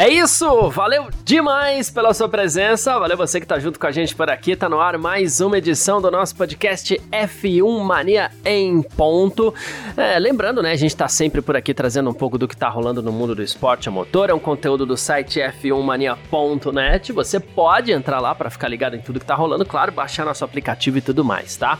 É 0.00 0.08
isso, 0.08 0.70
valeu 0.70 1.08
demais 1.24 1.90
pela 1.90 2.14
sua 2.14 2.28
presença, 2.28 2.96
valeu 3.00 3.16
você 3.16 3.40
que 3.40 3.46
tá 3.46 3.58
junto 3.58 3.80
com 3.80 3.86
a 3.88 3.90
gente 3.90 4.14
por 4.14 4.30
aqui, 4.30 4.54
tá 4.54 4.68
no 4.68 4.78
ar 4.78 4.96
mais 4.96 5.40
uma 5.40 5.58
edição 5.58 6.00
do 6.00 6.08
nosso 6.08 6.36
podcast 6.36 7.02
F1 7.10 7.80
Mania 7.82 8.30
em 8.44 8.80
ponto. 8.80 9.52
É, 9.96 10.16
lembrando, 10.20 10.62
né, 10.62 10.70
a 10.70 10.76
gente 10.76 10.94
tá 10.94 11.08
sempre 11.08 11.42
por 11.42 11.56
aqui 11.56 11.74
trazendo 11.74 12.08
um 12.08 12.14
pouco 12.14 12.38
do 12.38 12.46
que 12.46 12.56
tá 12.56 12.68
rolando 12.68 13.02
no 13.02 13.10
mundo 13.10 13.34
do 13.34 13.42
esporte 13.42 13.88
a 13.88 13.90
motor, 13.90 14.30
é 14.30 14.32
um 14.32 14.38
conteúdo 14.38 14.86
do 14.86 14.96
site 14.96 15.40
f1mania.net, 15.40 17.12
você 17.12 17.40
pode 17.40 17.90
entrar 17.90 18.20
lá 18.20 18.36
para 18.36 18.50
ficar 18.50 18.68
ligado 18.68 18.94
em 18.94 19.00
tudo 19.00 19.18
que 19.18 19.26
tá 19.26 19.34
rolando, 19.34 19.66
claro, 19.66 19.90
baixar 19.90 20.24
nosso 20.24 20.44
aplicativo 20.44 20.98
e 20.98 21.00
tudo 21.00 21.24
mais, 21.24 21.56
tá? 21.56 21.76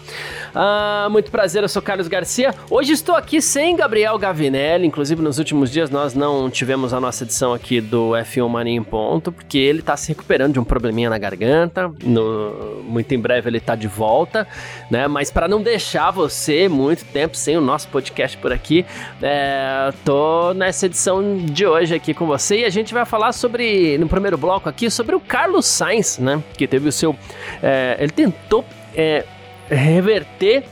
Ah, 0.53 1.07
muito 1.09 1.31
prazer, 1.31 1.63
eu 1.63 1.69
sou 1.69 1.81
Carlos 1.81 2.09
Garcia, 2.09 2.53
hoje 2.69 2.95
estou 2.95 3.15
aqui 3.15 3.41
sem 3.41 3.77
Gabriel 3.77 4.19
Gavinelli, 4.19 4.89
inclusive 4.89 5.23
nos 5.23 5.39
últimos 5.39 5.71
dias 5.71 5.89
nós 5.89 6.15
não 6.15 6.51
tivemos 6.51 6.93
a 6.93 6.99
nossa 6.99 7.23
edição 7.23 7.55
aqui 7.55 7.81
do 7.81 8.08
F1 8.11 8.49
Mania 8.49 8.75
em 8.75 8.83
ponto, 8.83 9.33
porque 9.33 9.59
ele 9.59 9.83
tá 9.83 9.97
se 9.97 10.09
recuperando 10.09 10.55
de 10.55 10.61
um 10.61 10.65
probleminha 10.65 11.11
na 11.11 11.19
garganta. 11.19 11.91
No, 12.03 12.83
muito 12.85 13.15
em 13.15 13.19
breve 13.19 13.49
ele 13.49 13.61
tá 13.61 13.75
de 13.75 13.89
volta, 13.89 14.47
né? 14.91 15.07
Mas 15.09 15.31
para 15.31 15.49
não 15.49 15.63
deixar 15.63 16.11
você 16.11 16.69
muito 16.69 17.05
tempo 17.07 17.37
sem 17.37 17.57
o 17.57 17.61
nosso 17.61 17.89
podcast 17.89 18.37
por 18.39 18.53
aqui, 18.53 18.85
é, 19.23 19.93
tô 20.05 20.53
nessa 20.55 20.87
edição 20.87 21.37
de 21.37 21.67
hoje 21.67 21.95
aqui 21.95 22.15
com 22.15 22.27
você 22.27 22.61
e 22.61 22.65
a 22.65 22.71
gente 22.71 22.95
vai 22.95 23.05
falar 23.05 23.33
sobre, 23.33 23.99
no 23.99 24.09
primeiro 24.09 24.39
bloco 24.39 24.69
aqui, 24.69 24.91
sobre 24.91 25.15
o 25.15 25.21
Carlos 25.21 25.67
Sainz, 25.67 26.19
né? 26.19 26.43
Que 26.57 26.67
teve 26.67 26.89
o 26.89 26.93
seu. 26.93 27.17
É, 27.63 27.97
ele 28.01 28.13
tentou 28.13 28.65
é, 28.95 29.25
reverter 29.69 30.65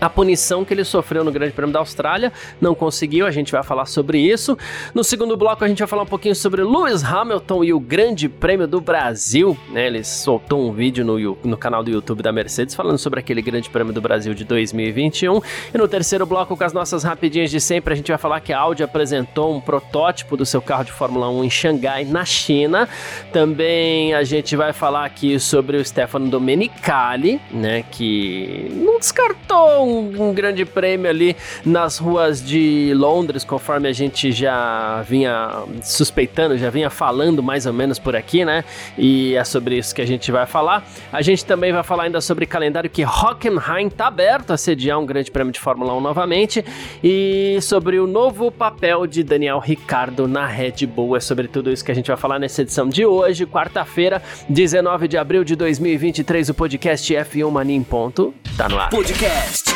a 0.00 0.08
punição 0.08 0.64
que 0.64 0.74
ele 0.74 0.84
sofreu 0.84 1.24
no 1.24 1.32
Grande 1.32 1.52
Prêmio 1.52 1.72
da 1.72 1.78
Austrália. 1.78 2.32
Não 2.60 2.74
conseguiu, 2.74 3.26
a 3.26 3.30
gente 3.30 3.52
vai 3.52 3.62
falar 3.62 3.86
sobre 3.86 4.18
isso. 4.18 4.56
No 4.94 5.02
segundo 5.02 5.36
bloco, 5.36 5.64
a 5.64 5.68
gente 5.68 5.78
vai 5.78 5.88
falar 5.88 6.02
um 6.02 6.06
pouquinho 6.06 6.34
sobre 6.34 6.62
Lewis 6.62 7.04
Hamilton 7.04 7.64
e 7.64 7.72
o 7.72 7.80
Grande 7.80 8.28
Prêmio 8.28 8.66
do 8.66 8.80
Brasil. 8.80 9.56
Né? 9.70 9.86
Ele 9.86 10.04
soltou 10.04 10.68
um 10.68 10.72
vídeo 10.72 11.04
no, 11.04 11.38
no 11.44 11.56
canal 11.56 11.82
do 11.82 11.90
YouTube 11.90 12.22
da 12.22 12.32
Mercedes 12.32 12.74
falando 12.74 12.98
sobre 12.98 13.20
aquele 13.20 13.40
Grande 13.40 13.70
Prêmio 13.70 13.92
do 13.92 14.00
Brasil 14.00 14.34
de 14.34 14.44
2021. 14.44 15.40
E 15.74 15.78
no 15.78 15.88
terceiro 15.88 16.26
bloco, 16.26 16.56
com 16.56 16.64
as 16.64 16.72
nossas 16.72 17.02
rapidinhas 17.02 17.50
de 17.50 17.60
sempre, 17.60 17.94
a 17.94 17.96
gente 17.96 18.08
vai 18.08 18.18
falar 18.18 18.40
que 18.40 18.52
a 18.52 18.58
Audi 18.58 18.82
apresentou 18.82 19.54
um 19.54 19.60
protótipo 19.60 20.36
do 20.36 20.44
seu 20.44 20.60
carro 20.60 20.84
de 20.84 20.92
Fórmula 20.92 21.28
1 21.30 21.44
em 21.44 21.50
Xangai, 21.50 22.04
na 22.04 22.24
China. 22.24 22.88
Também 23.32 24.14
a 24.14 24.24
gente 24.24 24.56
vai 24.56 24.72
falar 24.72 25.04
aqui 25.04 25.38
sobre 25.38 25.76
o 25.76 25.84
Stefano 25.84 26.28
Domenicali, 26.28 27.40
né? 27.50 27.84
Que 27.90 28.70
não 28.74 28.98
descartou 28.98 29.85
um, 29.86 30.28
um, 30.28 30.34
grande 30.34 30.64
prêmio 30.64 31.08
ali 31.08 31.36
nas 31.64 31.98
ruas 31.98 32.44
de 32.44 32.92
Londres, 32.94 33.44
conforme 33.44 33.88
a 33.88 33.92
gente 33.92 34.32
já 34.32 35.02
vinha 35.02 35.64
suspeitando, 35.82 36.58
já 36.58 36.70
vinha 36.70 36.90
falando 36.90 37.42
mais 37.42 37.66
ou 37.66 37.72
menos 37.72 37.98
por 37.98 38.16
aqui, 38.16 38.44
né? 38.44 38.64
E 38.98 39.34
é 39.34 39.44
sobre 39.44 39.76
isso 39.78 39.94
que 39.94 40.02
a 40.02 40.06
gente 40.06 40.30
vai 40.30 40.46
falar. 40.46 40.86
A 41.12 41.22
gente 41.22 41.44
também 41.44 41.72
vai 41.72 41.82
falar 41.82 42.04
ainda 42.04 42.20
sobre 42.20 42.46
calendário 42.46 42.90
que 42.90 43.04
Hockenheim 43.04 43.88
tá 43.88 44.06
aberto 44.06 44.52
a 44.52 44.56
sediar 44.56 44.98
um 44.98 45.06
grande 45.06 45.30
prêmio 45.30 45.52
de 45.52 45.60
Fórmula 45.60 45.94
1 45.94 46.00
novamente 46.00 46.64
e 47.02 47.58
sobre 47.62 47.98
o 47.98 48.06
novo 48.06 48.50
papel 48.50 49.06
de 49.06 49.22
Daniel 49.22 49.58
Ricardo 49.58 50.26
na 50.26 50.46
Red 50.46 50.86
Bull. 50.86 51.16
É 51.16 51.20
sobre 51.20 51.48
tudo 51.48 51.70
isso 51.70 51.84
que 51.84 51.92
a 51.92 51.94
gente 51.94 52.08
vai 52.08 52.16
falar 52.16 52.38
nessa 52.38 52.62
edição 52.62 52.88
de 52.88 53.04
hoje, 53.04 53.46
quarta-feira, 53.46 54.22
19 54.48 55.08
de 55.08 55.16
abril 55.16 55.44
de 55.44 55.54
2023, 55.56 56.50
o 56.50 56.54
podcast 56.54 57.12
F1 57.14 57.50
Mania 57.50 57.76
em 57.76 57.82
ponto. 57.82 58.34
Tá 58.56 58.68
no 58.68 58.78
ar. 58.78 58.90
Podcast 58.90 59.75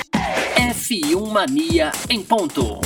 F1 0.91 1.31
Mania 1.31 1.93
em 2.09 2.21
ponto. 2.21 2.81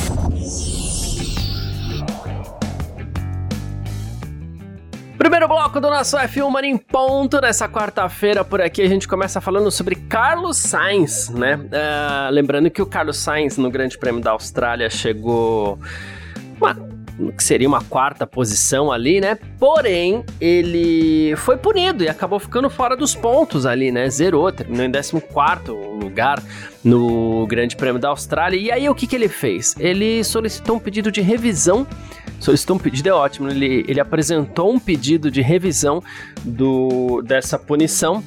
Primeiro 5.17 5.49
bloco 5.49 5.81
do 5.81 5.89
nosso 5.89 6.19
F1 6.19 6.51
Mania 6.51 6.71
em 6.71 6.77
ponto. 6.77 7.41
Nessa 7.41 7.67
quarta-feira, 7.67 8.45
por 8.45 8.61
aqui, 8.61 8.83
a 8.83 8.89
gente 8.89 9.09
começa 9.09 9.41
falando 9.41 9.71
sobre 9.71 9.95
Carlos 9.95 10.59
Sainz, 10.59 11.31
né? 11.31 11.57
Uh, 11.57 12.31
lembrando 12.31 12.71
que 12.71 12.83
o 12.83 12.87
Carlos 12.87 13.17
Sainz, 13.17 13.57
no 13.57 13.71
Grande 13.71 13.97
Prêmio 13.97 14.21
da 14.21 14.33
Austrália, 14.33 14.91
chegou 14.91 15.79
que 17.37 17.43
seria 17.43 17.69
uma 17.69 17.81
quarta 17.83 18.27
posição 18.27 18.91
ali, 18.91 19.21
né? 19.21 19.39
Porém, 19.59 20.25
ele 20.41 21.35
foi 21.37 21.57
punido 21.57 22.03
e 22.03 22.09
acabou 22.09 22.39
ficando 22.39 22.69
fora 22.69 22.97
dos 22.97 23.15
pontos 23.15 23.67
ali, 23.67 23.93
né? 23.93 24.09
Zerou, 24.11 24.51
terminou 24.51 24.85
em 24.85 24.91
14 24.91 25.71
lugar 26.03 26.43
no 26.83 27.47
Grande 27.47 27.77
Prêmio 27.77 28.01
da 28.01 28.09
Austrália. 28.09 28.57
E 28.57 28.71
aí, 28.71 28.89
o 28.89 28.95
que, 28.95 29.07
que 29.07 29.17
ele 29.17 29.29
fez? 29.29 29.75
Ele 29.79 30.23
solicitou 30.25 30.77
um 30.77 30.81
pedido 30.81 31.11
de 31.11 31.21
revisão. 31.21 31.87
Solicitou 32.41 32.77
um 32.77 32.79
pedido, 32.79 33.09
é 33.09 33.13
ótimo. 33.13 33.49
Ele, 33.49 33.85
ele 33.89 34.01
apresentou 34.01 34.73
um 34.73 34.79
pedido 34.79 35.31
de 35.31 35.41
revisão 35.41 36.03
do, 36.45 37.23
dessa 37.23 37.59
punição 37.59 38.23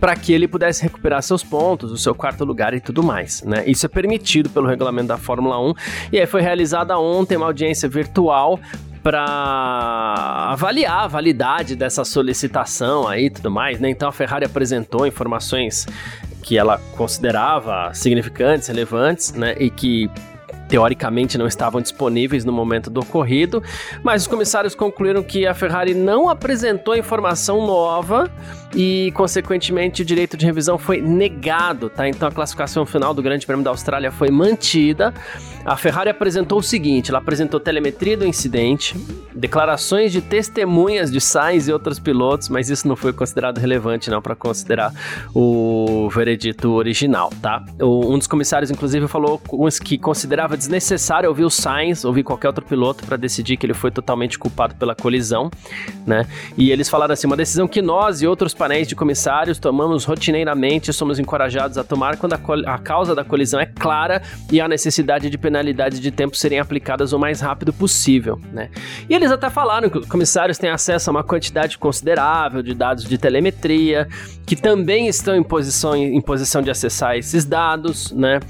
para 0.00 0.14
que 0.14 0.32
ele 0.32 0.46
pudesse 0.46 0.82
recuperar 0.82 1.22
seus 1.22 1.42
pontos, 1.42 1.90
o 1.90 1.98
seu 1.98 2.14
quarto 2.14 2.44
lugar 2.44 2.72
e 2.74 2.80
tudo 2.80 3.02
mais, 3.02 3.42
né? 3.42 3.64
Isso 3.66 3.84
é 3.84 3.88
permitido 3.88 4.48
pelo 4.48 4.66
regulamento 4.66 5.08
da 5.08 5.18
Fórmula 5.18 5.60
1 5.60 5.74
e 6.12 6.18
aí 6.20 6.26
foi 6.26 6.40
realizada 6.40 6.98
ontem 6.98 7.36
uma 7.36 7.46
audiência 7.46 7.88
virtual 7.88 8.60
para 9.02 10.50
avaliar 10.50 11.04
a 11.04 11.06
validade 11.06 11.74
dessa 11.74 12.04
solicitação 12.04 13.08
aí 13.08 13.26
e 13.26 13.30
tudo 13.30 13.50
mais, 13.50 13.80
né? 13.80 13.88
Então 13.90 14.08
a 14.08 14.12
Ferrari 14.12 14.44
apresentou 14.44 15.06
informações 15.06 15.86
que 16.42 16.56
ela 16.56 16.78
considerava 16.96 17.92
significantes, 17.92 18.68
relevantes, 18.68 19.32
né? 19.32 19.54
E 19.58 19.70
que 19.70 20.10
teoricamente 20.68 21.38
não 21.38 21.46
estavam 21.46 21.80
disponíveis 21.80 22.44
no 22.44 22.52
momento 22.52 22.90
do 22.90 23.00
ocorrido, 23.00 23.62
mas 24.02 24.22
os 24.22 24.28
comissários 24.28 24.74
concluíram 24.74 25.22
que 25.22 25.46
a 25.46 25.54
Ferrari 25.54 25.94
não 25.94 26.28
apresentou 26.28 26.94
informação 26.94 27.66
nova 27.66 28.30
e, 28.74 29.10
consequentemente, 29.14 30.02
o 30.02 30.04
direito 30.04 30.36
de 30.36 30.44
revisão 30.44 30.76
foi 30.76 31.00
negado, 31.00 31.88
tá? 31.88 32.06
Então 32.06 32.28
a 32.28 32.32
classificação 32.32 32.84
final 32.84 33.14
do 33.14 33.22
Grande 33.22 33.46
Prêmio 33.46 33.64
da 33.64 33.70
Austrália 33.70 34.12
foi 34.12 34.30
mantida. 34.30 35.14
A 35.64 35.76
Ferrari 35.76 36.10
apresentou 36.10 36.58
o 36.58 36.62
seguinte: 36.62 37.10
ela 37.10 37.18
apresentou 37.18 37.58
telemetria 37.58 38.16
do 38.16 38.26
incidente, 38.26 38.94
declarações 39.34 40.12
de 40.12 40.20
testemunhas 40.20 41.10
de 41.10 41.20
Sainz 41.20 41.66
e 41.68 41.72
outros 41.72 41.98
pilotos, 41.98 42.48
mas 42.48 42.68
isso 42.68 42.86
não 42.86 42.94
foi 42.94 43.12
considerado 43.12 43.58
relevante 43.58 44.10
não 44.10 44.20
para 44.20 44.36
considerar 44.36 44.92
o 45.34 46.08
veredito 46.10 46.72
original, 46.72 47.32
tá? 47.40 47.64
um 47.80 48.18
dos 48.18 48.26
comissários, 48.26 48.70
inclusive, 48.70 49.08
falou 49.08 49.40
que 49.82 49.96
considerava 49.96 50.57
desnecessário 50.58 51.28
ouvir 51.28 51.44
o 51.44 51.50
Sainz, 51.50 52.04
ouvir 52.04 52.22
qualquer 52.22 52.48
outro 52.48 52.64
piloto 52.64 53.04
para 53.06 53.16
decidir 53.16 53.56
que 53.56 53.64
ele 53.64 53.74
foi 53.74 53.90
totalmente 53.90 54.38
culpado 54.38 54.74
pela 54.74 54.94
colisão, 54.94 55.50
né? 56.06 56.26
E 56.56 56.70
eles 56.70 56.88
falaram 56.88 57.14
assim: 57.14 57.26
uma 57.26 57.36
decisão 57.36 57.68
que 57.68 57.80
nós 57.80 58.20
e 58.20 58.26
outros 58.26 58.52
painéis 58.52 58.88
de 58.88 58.94
comissários 58.94 59.58
tomamos 59.58 60.04
rotineiramente, 60.04 60.92
somos 60.92 61.18
encorajados 61.18 61.78
a 61.78 61.84
tomar 61.84 62.16
quando 62.16 62.34
a, 62.34 62.40
a 62.74 62.78
causa 62.78 63.14
da 63.14 63.24
colisão 63.24 63.60
é 63.60 63.66
clara 63.66 64.20
e 64.50 64.60
a 64.60 64.68
necessidade 64.68 65.30
de 65.30 65.38
penalidade 65.38 66.00
de 66.00 66.10
tempo 66.10 66.36
serem 66.36 66.58
aplicadas 66.58 67.12
o 67.12 67.18
mais 67.18 67.40
rápido 67.40 67.72
possível, 67.72 68.40
né? 68.52 68.68
E 69.08 69.14
eles 69.14 69.30
até 69.30 69.48
falaram 69.48 69.88
que 69.88 69.98
os 69.98 70.06
comissários 70.06 70.58
têm 70.58 70.70
acesso 70.70 71.08
a 71.08 71.12
uma 71.12 71.24
quantidade 71.24 71.78
considerável 71.78 72.62
de 72.62 72.74
dados 72.74 73.04
de 73.04 73.16
telemetria, 73.16 74.08
que 74.44 74.56
também 74.56 75.06
estão 75.06 75.36
em 75.36 75.42
posição, 75.42 75.94
em 75.94 76.20
posição 76.20 76.60
de 76.60 76.70
acessar 76.70 77.16
esses 77.16 77.44
dados, 77.44 78.10
né? 78.12 78.40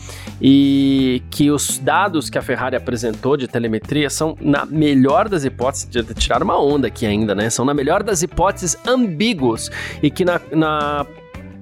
E 0.41 1.23
que 1.31 1.51
os 1.51 1.79
dados 1.79 1.98
que 2.31 2.39
a 2.39 2.43
Ferrari 2.43 2.77
apresentou 2.77 3.37
de 3.37 3.49
telemetria 3.49 4.09
são, 4.11 4.37
na 4.41 4.65
melhor 4.65 5.29
das 5.29 5.45
hipóteses, 5.45 5.87
de 5.89 6.03
tirar 6.15 6.43
uma 6.43 6.61
onda 6.61 6.87
aqui 6.87 7.07
ainda, 7.07 7.35
né? 7.35 7.51
São, 7.51 7.65
na 7.65 7.75
melhor 7.75 8.03
das 8.03 8.23
hipóteses, 8.23 8.77
ambíguos 8.87 9.71
e 10.03 10.11
que 10.11 10.25
na, 10.25 10.41
na 10.53 11.07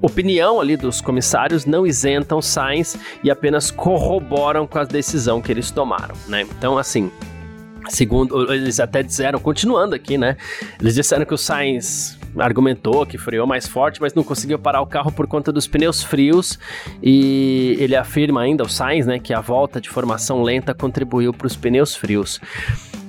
opinião 0.03 0.61
ali 0.61 0.77
dos 0.77 1.01
comissários 1.01 1.65
não 1.65 1.87
isentam 1.87 2.43
Sainz 2.43 2.97
e 3.25 3.31
apenas 3.31 3.71
corroboram 3.71 4.67
com 4.67 4.79
a 4.79 4.85
decisão 4.85 5.41
que 5.41 5.51
eles 5.51 5.71
tomaram, 5.71 6.15
né? 6.29 6.43
Então, 6.43 6.77
assim, 6.77 7.11
segundo 7.89 8.53
eles 8.53 8.81
até 8.81 9.03
disseram, 9.03 9.39
continuando 9.39 9.95
aqui, 9.95 10.19
né? 10.19 10.37
Eles 10.81 10.95
disseram 10.95 11.25
que 11.25 11.35
o 11.35 11.39
Sainz 11.39 12.19
argumentou 12.39 13.07
que 13.07 13.19
freou 13.19 13.47
mais 13.47 13.67
forte, 13.67 14.01
mas 14.01 14.15
não 14.15 14.23
conseguiu 14.23 14.59
parar 14.59 14.81
o 14.81 14.87
carro 14.87 15.13
por 15.13 15.27
conta 15.27 15.53
dos 15.53 15.67
pneus 15.67 16.03
frios 16.03 16.59
e 17.03 17.77
ele 17.79 17.97
afirma 17.97 18.43
ainda 18.43 18.63
o 18.63 18.69
Sainz, 18.69 19.07
né, 19.07 19.19
que 19.19 19.33
a 19.33 19.41
volta 19.41 19.81
de 19.81 19.89
formação 19.89 20.43
lenta 20.43 20.75
contribuiu 20.75 21.33
para 21.33 21.47
os 21.47 21.57
pneus 21.57 21.95
frios. 21.95 22.41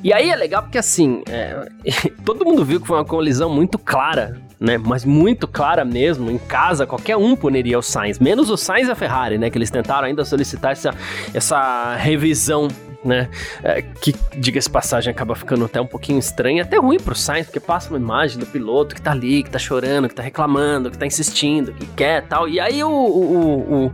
E 0.03 0.13
aí 0.13 0.29
é 0.29 0.35
legal 0.35 0.61
porque 0.61 0.77
assim, 0.77 1.23
é, 1.27 1.69
todo 2.23 2.45
mundo 2.45 2.63
viu 2.63 2.79
que 2.79 2.87
foi 2.87 2.97
uma 2.97 3.05
colisão 3.05 3.49
muito 3.49 3.77
clara 3.77 4.41
né? 4.59 4.77
Mas 4.77 5.05
muito 5.05 5.47
clara 5.47 5.85
mesmo, 5.85 6.31
em 6.31 6.37
casa, 6.37 6.85
qualquer 6.85 7.15
um 7.15 7.35
puniria 7.35 7.77
o 7.77 7.81
Sainz, 7.81 8.19
menos 8.19 8.49
o 8.49 8.57
Sainz 8.57 8.87
e 8.87 8.91
a 8.91 8.95
Ferrari, 8.95 9.37
né? 9.37 9.49
Que 9.49 9.57
eles 9.57 9.69
tentaram 9.69 10.07
ainda 10.07 10.25
solicitar 10.25 10.71
essa, 10.71 10.93
essa 11.33 11.95
revisão 11.95 12.67
né? 13.07 13.30
É, 13.63 13.81
que, 13.81 14.13
diga-se 14.38 14.69
passagem, 14.69 15.12
acaba 15.12 15.36
ficando 15.36 15.65
até 15.65 15.80
um 15.80 15.88
pouquinho 15.88 16.19
estranho, 16.19 16.62
até 16.62 16.77
ruim 16.77 16.98
pro 16.98 17.15
Sainz, 17.15 17.48
porque 17.48 17.59
passa 17.59 17.89
uma 17.89 17.98
imagem 17.98 18.38
do 18.38 18.45
piloto 18.45 18.94
que 18.94 19.01
tá 19.01 19.12
ali, 19.12 19.44
que 19.44 19.50
tá 19.50 19.59
chorando, 19.59 20.09
que 20.09 20.15
tá 20.15 20.21
reclamando, 20.21 20.92
que 20.92 20.98
tá 20.98 21.06
insistindo, 21.06 21.74
que 21.74 21.86
quer 21.88 22.27
tal. 22.27 22.48
E 22.48 22.59
aí 22.59 22.83
o, 22.83 22.89
o, 22.89 23.86
o, 23.86 23.92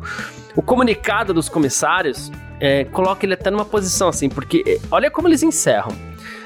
o 0.55 0.61
comunicado 0.61 1.33
dos 1.33 1.47
comissários 1.47 2.31
é, 2.59 2.85
coloca 2.85 3.25
ele 3.25 3.33
até 3.33 3.51
numa 3.51 3.65
posição 3.65 4.09
assim, 4.09 4.29
porque 4.29 4.63
é, 4.65 4.79
olha 4.89 5.11
como 5.11 5.27
eles 5.27 5.43
encerram. 5.43 5.91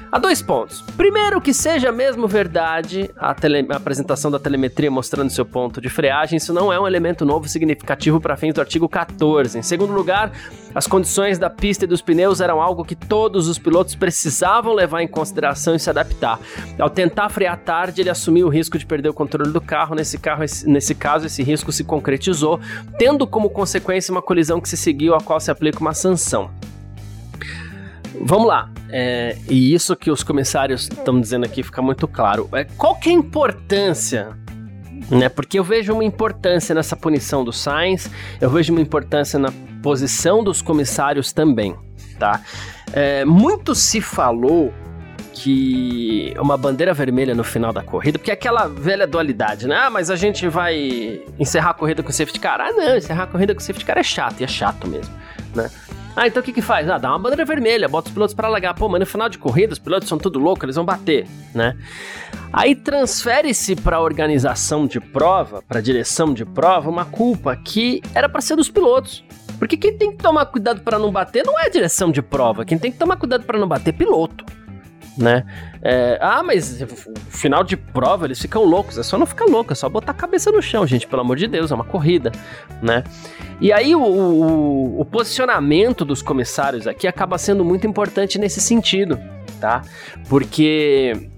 Há 0.09 0.17
dois 0.17 0.41
pontos. 0.41 0.81
Primeiro, 0.95 1.41
que 1.41 1.53
seja 1.53 1.91
mesmo 1.91 2.27
verdade 2.27 3.11
a, 3.17 3.33
tele, 3.33 3.67
a, 3.69 3.75
apresentação 3.75 4.31
da 4.31 4.39
telemetria 4.39 4.89
mostrando 4.89 5.29
seu 5.29 5.45
ponto 5.45 5.81
de 5.81 5.89
freagem, 5.89 6.37
isso 6.37 6.53
não 6.53 6.71
é 6.71 6.79
um 6.79 6.87
elemento 6.87 7.25
novo 7.25 7.47
significativo 7.49 8.21
para 8.21 8.37
fins 8.37 8.53
do 8.53 8.61
artigo 8.61 8.87
14. 8.87 9.59
Em 9.59 9.61
segundo 9.61 9.91
lugar, 9.91 10.31
as 10.73 10.87
condições 10.87 11.37
da 11.37 11.49
pista 11.49 11.83
e 11.83 11.87
dos 11.87 12.01
pneus 12.01 12.39
eram 12.39 12.61
algo 12.61 12.85
que 12.85 12.95
todos 12.95 13.49
os 13.49 13.59
pilotos 13.59 13.95
precisavam 13.95 14.73
levar 14.73 15.01
em 15.01 15.07
consideração 15.07 15.75
e 15.75 15.79
se 15.79 15.89
adaptar. 15.89 16.39
Ao 16.79 16.89
tentar 16.89 17.27
frear 17.27 17.57
tarde, 17.57 18.01
ele 18.01 18.09
assumiu 18.09 18.47
o 18.47 18.49
risco 18.49 18.77
de 18.77 18.85
perder 18.85 19.09
o 19.09 19.13
controle 19.13 19.51
do 19.51 19.59
carro. 19.59 19.93
Nesse, 19.93 20.17
carro, 20.17 20.43
nesse 20.65 20.95
caso, 20.95 21.25
esse 21.25 21.43
risco 21.43 21.71
se 21.71 21.83
concretizou, 21.83 22.61
tendo 22.97 23.27
como 23.27 23.49
consequência 23.49 24.11
uma 24.11 24.21
colisão 24.21 24.61
que 24.61 24.69
se 24.69 24.77
seguiu, 24.77 25.13
a 25.15 25.19
qual 25.19 25.39
se 25.39 25.51
aplica 25.51 25.79
uma 25.79 25.93
sanção. 25.93 26.49
Vamos 28.21 28.47
lá. 28.47 28.69
É, 28.89 29.37
e 29.49 29.73
isso 29.73 29.95
que 29.95 30.09
os 30.09 30.23
comissários 30.23 30.83
estão 30.83 31.19
dizendo 31.19 31.45
aqui 31.45 31.63
fica 31.63 31.81
muito 31.81 32.07
claro. 32.07 32.49
É, 32.53 32.63
qual 32.63 32.95
que 32.95 33.09
é 33.09 33.11
a 33.11 33.15
importância? 33.15 34.37
Né? 35.09 35.29
Porque 35.29 35.59
eu 35.59 35.63
vejo 35.63 35.93
uma 35.93 36.03
importância 36.03 36.73
nessa 36.73 36.95
punição 36.95 37.43
do 37.43 37.53
Sainz, 37.53 38.09
eu 38.41 38.49
vejo 38.49 38.73
uma 38.73 38.81
importância 38.81 39.37
na 39.37 39.51
posição 39.81 40.43
dos 40.43 40.61
comissários 40.61 41.31
também, 41.31 41.75
tá? 42.19 42.41
É, 42.91 43.23
muito 43.23 43.75
se 43.75 44.01
falou 44.01 44.73
que 45.31 46.33
uma 46.39 46.57
bandeira 46.57 46.93
vermelha 46.93 47.35
no 47.35 47.43
final 47.43 47.71
da 47.71 47.83
corrida, 47.83 48.17
porque 48.17 48.31
é 48.31 48.33
aquela 48.33 48.67
velha 48.67 49.05
dualidade, 49.05 49.67
né? 49.67 49.75
Ah, 49.75 49.89
mas 49.89 50.09
a 50.09 50.15
gente 50.15 50.47
vai 50.47 51.21
encerrar 51.39 51.69
a 51.69 51.73
corrida 51.73 52.01
com 52.01 52.11
safety 52.11 52.39
car. 52.39 52.59
Ah, 52.59 52.71
não, 52.71 52.97
encerrar 52.97 53.23
a 53.23 53.27
corrida 53.27 53.53
com 53.53 53.61
safety 53.61 53.85
car 53.85 53.97
é 53.97 54.03
chato, 54.03 54.41
e 54.41 54.43
é 54.43 54.47
chato 54.47 54.87
mesmo, 54.87 55.13
né? 55.55 55.69
Ah, 56.17 56.25
então 56.25 56.41
o 56.41 56.43
que 56.43 56.51
que 56.51 56.63
faz? 56.63 56.89
Ah, 56.89 56.97
dá 56.97 57.09
uma 57.09 57.19
bandeira 57.19 57.45
vermelha, 57.45 57.87
bota 57.87 58.07
os 58.07 58.13
pilotos 58.13 58.33
para 58.33 58.47
largar. 58.47 58.73
Pô, 58.73 58.89
mas 58.89 58.99
no 58.99 59.05
final 59.05 59.29
de 59.29 59.37
corrida 59.37 59.73
os 59.73 59.77
pilotos 59.77 60.09
são 60.09 60.17
tudo 60.17 60.39
loucos, 60.39 60.63
eles 60.63 60.75
vão 60.75 60.83
bater, 60.83 61.27
né? 61.53 61.77
Aí 62.51 62.73
transfere-se 62.73 63.75
para 63.75 63.97
a 63.97 64.01
organização 64.01 64.87
de 64.87 64.99
prova, 64.99 65.61
para 65.61 65.77
a 65.77 65.81
direção 65.81 66.33
de 66.33 66.43
prova, 66.43 66.89
uma 66.89 67.05
culpa 67.05 67.55
que 67.55 68.01
era 68.15 68.27
para 68.27 68.41
ser 68.41 68.55
dos 68.55 68.67
pilotos. 68.67 69.23
Porque 69.59 69.77
quem 69.77 69.95
tem 69.95 70.11
que 70.11 70.17
tomar 70.17 70.47
cuidado 70.47 70.81
para 70.81 70.97
não 70.97 71.11
bater 71.11 71.45
não 71.45 71.59
é 71.59 71.67
a 71.67 71.69
direção 71.69 72.11
de 72.11 72.23
prova, 72.23 72.65
quem 72.65 72.79
tem 72.79 72.91
que 72.91 72.97
tomar 72.97 73.17
cuidado 73.17 73.45
para 73.45 73.59
não 73.59 73.67
bater 73.67 73.91
é 73.91 73.93
piloto 73.93 74.43
né? 75.17 75.45
É, 75.81 76.17
ah, 76.21 76.43
mas 76.43 76.83
final 77.29 77.63
de 77.63 77.75
prova 77.75 78.25
eles 78.25 78.39
ficam 78.39 78.63
loucos. 78.63 78.97
É 78.97 79.03
só 79.03 79.17
não 79.17 79.25
ficar 79.25 79.45
louco, 79.45 79.73
é 79.73 79.75
só 79.75 79.89
botar 79.89 80.11
a 80.11 80.15
cabeça 80.15 80.51
no 80.51 80.61
chão, 80.61 80.85
gente. 80.85 81.07
Pelo 81.07 81.21
amor 81.21 81.37
de 81.37 81.47
Deus, 81.47 81.71
é 81.71 81.75
uma 81.75 81.83
corrida, 81.83 82.31
né? 82.81 83.03
E 83.59 83.73
aí 83.73 83.95
o, 83.95 84.01
o, 84.01 85.01
o 85.01 85.05
posicionamento 85.05 86.05
dos 86.05 86.21
comissários 86.21 86.85
aqui 86.87 87.07
acaba 87.07 87.37
sendo 87.37 87.65
muito 87.65 87.87
importante 87.87 88.37
nesse 88.37 88.61
sentido, 88.61 89.19
tá? 89.59 89.81
Porque 90.29 91.29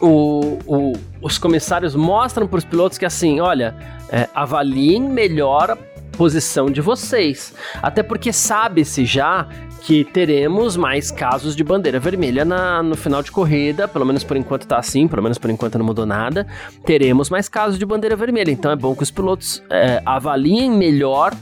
o, 0.00 0.58
o, 0.66 0.92
os 1.20 1.36
comissários 1.36 1.94
mostram 1.94 2.46
para 2.46 2.58
os 2.58 2.64
pilotos 2.64 2.96
que 2.96 3.04
assim, 3.04 3.40
olha, 3.40 3.74
é, 4.10 4.28
avaliem 4.34 5.00
melhor 5.02 5.70
a 5.70 5.78
posição 6.16 6.70
de 6.70 6.80
vocês. 6.80 7.54
Até 7.82 8.02
porque 8.02 8.32
sabe-se 8.32 9.04
já 9.04 9.46
que 9.80 10.04
teremos 10.04 10.76
mais 10.76 11.10
casos 11.10 11.56
de 11.56 11.64
bandeira 11.64 11.98
vermelha 11.98 12.44
na, 12.44 12.82
no 12.82 12.96
final 12.96 13.22
de 13.22 13.32
corrida, 13.32 13.88
pelo 13.88 14.04
menos 14.04 14.22
por 14.22 14.36
enquanto 14.36 14.66
tá 14.66 14.78
assim, 14.78 15.08
pelo 15.08 15.22
menos 15.22 15.38
por 15.38 15.50
enquanto 15.50 15.78
não 15.78 15.84
mudou 15.84 16.06
nada. 16.06 16.46
Teremos 16.84 17.30
mais 17.30 17.48
casos 17.48 17.78
de 17.78 17.86
bandeira 17.86 18.14
vermelha, 18.14 18.50
então 18.50 18.70
é 18.70 18.76
bom 18.76 18.94
que 18.94 19.02
os 19.02 19.10
pilotos 19.10 19.62
é, 19.70 20.02
avaliem 20.04 20.70
melhor 20.70 21.34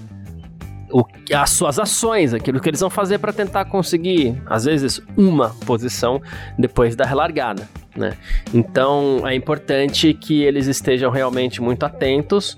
o, 0.90 1.04
as 1.34 1.50
suas 1.50 1.78
ações, 1.78 2.32
aquilo 2.32 2.60
que 2.60 2.68
eles 2.68 2.80
vão 2.80 2.90
fazer 2.90 3.18
para 3.18 3.32
tentar 3.32 3.66
conseguir, 3.66 4.40
às 4.46 4.64
vezes, 4.64 5.00
uma 5.16 5.50
posição 5.66 6.20
depois 6.58 6.96
da 6.96 7.04
relargada. 7.04 7.68
Né? 7.96 8.16
Então 8.54 9.26
é 9.26 9.34
importante 9.34 10.14
que 10.14 10.42
eles 10.42 10.66
estejam 10.66 11.10
realmente 11.10 11.60
muito 11.60 11.84
atentos 11.84 12.56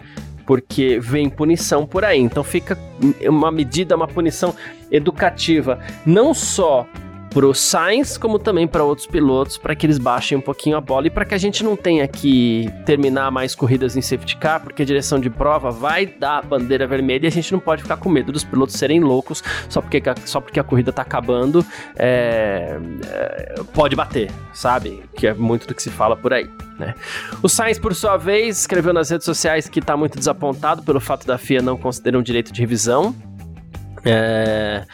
porque 0.51 0.99
vem 0.99 1.31
punição 1.31 1.87
por 1.87 2.05
aí. 2.05 2.19
Então 2.19 2.43
fica 2.43 2.77
uma 3.23 3.53
medida, 3.53 3.95
uma 3.95 4.09
punição 4.09 4.53
educativa, 4.91 5.79
não 6.05 6.35
só 6.35 6.85
para 7.31 7.47
o 7.47 7.55
Sainz, 7.55 8.19
como 8.19 8.39
também 8.39 8.67
para 8.67 8.83
outros 8.83 9.07
pilotos, 9.07 9.57
para 9.57 9.75
que 9.75 9.87
eles 9.87 9.99
baixem 9.99 10.37
um 10.37 10.41
pouquinho 10.41 10.77
a 10.77 10.81
bola 10.81 11.07
e 11.07 11.11
para 11.11 11.25
que 11.25 11.35
a 11.35 11.39
gente 11.39 11.63
não 11.63 11.77
tenha 11.77 12.07
que 12.09 12.69
terminar 12.85 13.31
mais 13.31 13.55
corridas 13.55 13.97
em 13.97 14.03
safety 14.03 14.37
car, 14.37 14.61
porque 14.61 14.83
a 14.83 14.85
direção 14.85 15.21
de 15.21 15.31
prova 15.31 15.71
vai 15.71 16.07
dar 16.07 16.45
bandeira 16.45 16.87
vermelha 16.87 17.27
e 17.27 17.29
a 17.29 17.31
gente 17.31 17.53
não 17.53 17.61
pode 17.61 17.83
ficar 17.83 17.97
com 17.97 18.09
medo 18.09 18.33
dos 18.33 18.43
pilotos 18.43 18.75
serem 18.75 19.01
loucos 19.01 19.43
só 19.69 19.81
porque, 19.81 20.03
só 20.25 20.41
porque 20.41 20.59
a 20.59 20.65
corrida 20.65 20.91
está 20.91 21.03
acabando, 21.03 21.65
é, 21.97 22.79
é, 23.07 23.55
pode 23.73 23.95
bater, 23.95 24.31
sabe? 24.53 25.03
Que 25.15 25.29
é 25.29 25.35
muito 25.35 25.69
do 25.69 25.75
que 25.75 25.83
se 25.83 25.91
fala 25.91 26.17
por 26.17 26.33
aí. 26.33 26.51
Né? 26.79 26.95
O 27.43 27.49
Sainz, 27.49 27.79
por 27.79 27.95
sua 27.95 28.17
vez, 28.17 28.61
escreveu 28.61 28.93
nas 28.93 29.11
redes 29.11 29.25
sociais 29.25 29.69
que 29.69 29.79
está 29.79 29.97
muito 29.97 30.19
desapontado 30.19 30.83
pelo 30.83 30.99
fato 30.99 31.27
da 31.27 31.39
FIA 31.39 31.63
não 31.63 31.77
considerar 31.77 32.19
um 32.19 32.23
direito 32.23 32.53
de 32.53 32.61
revisão 32.61 33.15
é, 34.05 34.85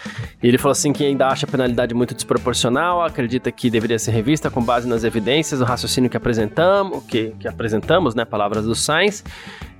ele 0.42 0.58
falou 0.58 0.72
assim 0.72 0.92
que 0.92 1.04
ainda 1.04 1.28
acha 1.28 1.46
a 1.46 1.48
penalidade 1.48 1.94
muito 1.94 2.14
desproporcional, 2.14 3.02
acredita 3.02 3.50
que 3.52 3.70
deveria 3.70 3.98
ser 3.98 4.10
revista 4.10 4.50
com 4.50 4.62
base 4.62 4.88
nas 4.88 5.04
evidências, 5.04 5.60
o 5.60 5.64
raciocínio 5.64 6.10
que 6.10 6.16
apresentamos, 6.16 7.04
que, 7.04 7.34
que 7.38 7.48
apresentamos, 7.48 8.14
né, 8.14 8.24
palavras 8.24 8.64
do 8.64 8.74
Sainz. 8.74 9.24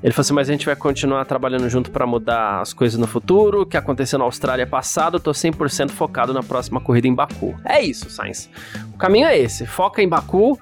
Ele 0.03 0.13
falou 0.13 0.21
assim, 0.21 0.35
mas 0.35 0.49
a 0.49 0.53
gente 0.53 0.67
vai 0.67 0.77
continuar 0.77 1.25
trabalhando 1.25 1.69
junto 1.69 1.91
para 1.91 2.07
mudar 2.07 2.61
as 2.61 2.73
coisas 2.73 2.99
no 2.99 3.07
futuro, 3.07 3.63
o 3.63 3.67
que 3.67 3.77
aconteceu 3.77 4.19
na 4.19 4.25
Austrália 4.25 4.67
passado, 4.67 5.19
tô 5.19 5.33
100% 5.33 5.91
focado 5.91 6.33
na 6.33 6.43
próxima 6.43 6.81
corrida 6.81 7.09
em 7.09 7.15
Baku. 7.15 7.55
É 7.65 7.81
isso, 7.81 8.09
Sainz. 8.11 8.49
O 8.95 8.99
caminho 8.99 9.27
é 9.27 9.39
esse, 9.39 9.67
foca 9.67 10.03
em 10.03 10.09
Baku, 10.09 10.59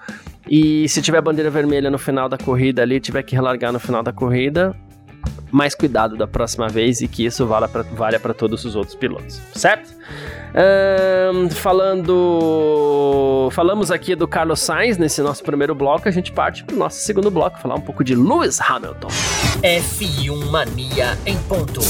e 0.49 0.89
se 0.89 1.01
tiver 1.01 1.21
bandeira 1.23 1.51
vermelha 1.51 1.91
no 1.91 1.99
final 1.99 2.29
da 2.29 2.37
corrida 2.37 2.83
ali, 2.83 3.01
tiver 3.01 3.23
que 3.23 3.35
relargar 3.35 3.73
no 3.73 3.81
final 3.81 4.03
da 4.03 4.13
corrida, 4.13 4.77
mais 5.50 5.75
cuidado 5.75 6.17
da 6.17 6.26
próxima 6.26 6.69
vez 6.69 7.00
e 7.00 7.09
que 7.09 7.25
isso 7.25 7.47
valha 7.47 7.69
para 7.69 7.82
valha 7.82 8.19
todos 8.19 8.65
os 8.65 8.75
outros 8.76 8.94
pilotos, 8.94 9.41
certo? 9.55 9.94
Um, 10.55 11.51
falando. 11.51 13.49
Falamos 13.53 13.91
aqui 13.91 14.15
do 14.15 14.27
Carlos 14.29 14.60
Sainz 14.60 14.96
nesse 14.96 15.20
nosso 15.20 15.43
primeiro 15.43 15.75
bloco, 15.75 16.08
a 16.08 16.13
gente 16.13 16.32
parte 16.32 16.65
para 16.65 16.75
o 16.75 16.79
nosso 16.79 17.01
segundo 17.01 17.31
bloco, 17.31 17.58
falar 17.58 17.75
um 17.75 17.81
pouco 17.81 18.05
de 18.05 18.15
Lewis 18.15 18.60
Hamilton. 18.60 19.08
F1 19.63 20.51
Mania 20.51 21.19
em 21.27 21.37
ponto. 21.39 21.81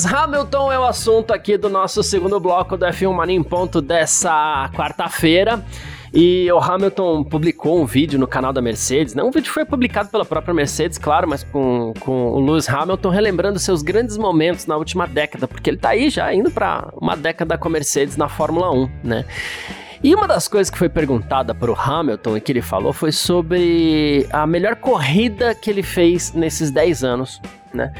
Lewis 0.00 0.06
Hamilton 0.06 0.72
é 0.72 0.78
o 0.78 0.84
assunto 0.84 1.30
aqui 1.30 1.58
do 1.58 1.68
nosso 1.68 2.02
segundo 2.02 2.40
bloco 2.40 2.74
do 2.74 2.86
F1 2.86 3.12
Mania 3.12 3.36
em 3.36 3.42
ponto 3.42 3.82
dessa 3.82 4.70
quarta-feira. 4.74 5.62
E 6.14 6.50
o 6.50 6.58
Hamilton 6.58 7.22
publicou 7.22 7.82
um 7.82 7.84
vídeo 7.84 8.18
no 8.18 8.26
canal 8.26 8.50
da 8.50 8.62
Mercedes, 8.62 9.14
né? 9.14 9.22
Um 9.22 9.30
vídeo 9.30 9.52
foi 9.52 9.66
publicado 9.66 10.08
pela 10.08 10.24
própria 10.24 10.54
Mercedes, 10.54 10.96
claro, 10.96 11.28
mas 11.28 11.44
com, 11.44 11.92
com 12.00 12.30
o 12.30 12.40
Lewis 12.40 12.66
Hamilton 12.66 13.10
relembrando 13.10 13.58
seus 13.58 13.82
grandes 13.82 14.16
momentos 14.16 14.64
na 14.64 14.76
última 14.76 15.06
década, 15.06 15.46
porque 15.46 15.68
ele 15.68 15.76
tá 15.76 15.90
aí 15.90 16.08
já 16.08 16.32
indo 16.32 16.50
para 16.50 16.88
uma 16.96 17.14
década 17.14 17.58
com 17.58 17.68
a 17.68 17.70
Mercedes 17.70 18.16
na 18.16 18.28
Fórmula 18.28 18.72
1, 18.72 18.90
né? 19.04 19.26
E 20.02 20.14
uma 20.14 20.26
das 20.26 20.48
coisas 20.48 20.70
que 20.70 20.78
foi 20.78 20.88
perguntada 20.88 21.54
para 21.54 21.70
o 21.70 21.78
Hamilton 21.78 22.38
e 22.38 22.40
que 22.40 22.52
ele 22.52 22.62
falou 22.62 22.94
foi 22.94 23.12
sobre 23.12 24.26
a 24.30 24.46
melhor 24.46 24.76
corrida 24.76 25.54
que 25.54 25.68
ele 25.68 25.82
fez 25.82 26.32
nesses 26.32 26.70
10 26.70 27.04
anos, 27.04 27.40
né? 27.74 27.92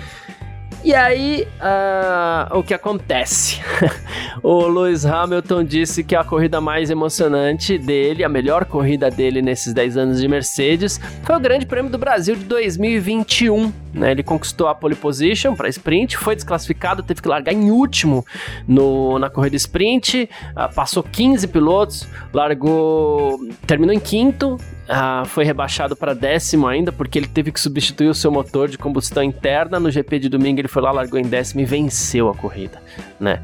E 0.83 0.95
aí, 0.95 1.47
uh, 1.61 2.59
o 2.59 2.63
que 2.63 2.73
acontece? 2.73 3.61
o 4.43 4.67
Lewis 4.67 5.05
Hamilton 5.05 5.63
disse 5.63 6.03
que 6.03 6.17
a 6.17 6.25
corrida 6.25 6.59
mais 6.59 6.89
emocionante 6.89 7.77
dele, 7.77 8.25
a 8.25 8.31
melhor 8.31 8.65
corrida 8.65 9.11
dele 9.11 9.43
nesses 9.43 9.75
10 9.75 9.99
anos 9.99 10.21
de 10.21 10.27
Mercedes, 10.27 10.99
foi 11.23 11.37
o 11.37 11.41
Grande 11.41 11.67
Prêmio 11.67 11.91
do 11.91 11.99
Brasil 11.99 12.35
de 12.35 12.45
2021. 12.45 13.71
Né? 13.93 14.13
Ele 14.13 14.23
conquistou 14.23 14.69
a 14.69 14.75
pole 14.75 14.95
position 14.95 15.55
para 15.55 15.69
sprint, 15.69 16.17
foi 16.17 16.35
desclassificado, 16.35 17.03
teve 17.03 17.21
que 17.21 17.29
largar 17.29 17.53
em 17.53 17.71
último 17.71 18.25
no, 18.67 19.19
na 19.19 19.29
corrida 19.29 19.57
sprint, 19.57 20.31
uh, 20.53 20.75
passou 20.75 21.03
15 21.03 21.47
pilotos, 21.49 22.09
largou, 22.33 23.39
terminou 23.67 23.95
em 23.95 24.01
quinto, 24.01 24.57
ah, 24.93 25.23
foi 25.25 25.45
rebaixado 25.45 25.95
para 25.95 26.15
décimo 26.15 26.67
ainda, 26.67 26.91
porque 26.91 27.17
ele 27.17 27.29
teve 27.29 27.53
que 27.53 27.61
substituir 27.61 28.09
o 28.09 28.15
seu 28.15 28.31
motor 28.31 28.69
de 28.69 28.77
combustão 28.77 29.23
interna. 29.23 29.79
No 29.79 29.89
GP 29.89 30.19
de 30.19 30.29
domingo 30.29 30.61
ele 30.61 30.67
foi 30.67 30.83
lá, 30.83 30.91
largou 30.91 31.19
em 31.19 31.23
décimo 31.23 31.61
e 31.61 31.65
venceu 31.65 32.29
a 32.29 32.35
corrida, 32.35 32.83
né? 33.21 33.41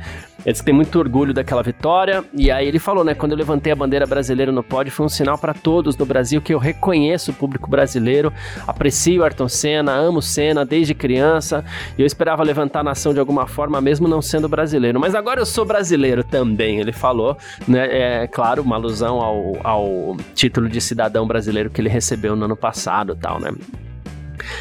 Eles 0.47 0.61
têm 0.61 0.73
muito 0.73 0.97
orgulho 0.97 1.35
daquela 1.35 1.61
vitória. 1.61 2.25
E 2.33 2.53
aí 2.53 2.69
ele 2.69 2.79
falou, 2.79 3.03
né? 3.03 3.15
Quando 3.15 3.33
eu 3.33 3.38
levantei 3.38 3.73
a 3.73 3.76
bandeira 3.76 4.07
brasileira 4.07 4.53
no 4.53 4.62
pódio, 4.62 4.93
foi 4.93 5.05
um 5.05 5.09
sinal 5.09 5.37
para 5.37 5.53
todos 5.53 5.97
no 5.97 6.07
Brasil 6.07 6.41
que 6.41 6.55
eu 6.55 6.59
reconheço 6.59 7.33
o 7.33 7.35
público 7.35 7.69
brasileiro, 7.69 8.33
aprecio 8.65 9.25
Ayrton 9.25 9.49
Senna, 9.49 9.93
amo 9.93 10.23
Senna 10.23 10.65
desde 10.65 10.95
criança. 10.95 11.65
E 11.99 12.03
eu 12.03 12.07
esperava 12.07 12.45
levantar 12.45 12.81
a 12.81 12.85
nação 12.85 13.12
de 13.12 13.19
alguma 13.19 13.49
forma, 13.49 13.81
mesmo 13.81 14.07
não 14.07 14.23
sendo 14.23 14.49
brasileiro. 14.49 15.00
Mas 15.00 15.17
agora 15.17 15.41
eu 15.41 15.47
sou 15.47 15.65
brasileiro 15.65 16.23
também, 16.23 16.79
ele 16.79 16.93
falou, 16.93 17.37
né? 17.67 18.23
É 18.23 18.26
claro, 18.29 18.62
uma 18.62 18.76
alusão 18.76 19.21
ao, 19.21 19.57
ao 19.65 20.17
título 20.33 20.69
de 20.69 20.81
cidadão 20.81 21.26
brasileiro 21.26 21.71
que 21.71 21.81
ele 21.81 21.88
recebeu 21.88 22.37
no 22.37 22.45
ano 22.45 22.57
passado 22.57 23.17
tal, 23.17 23.41
né? 23.41 23.50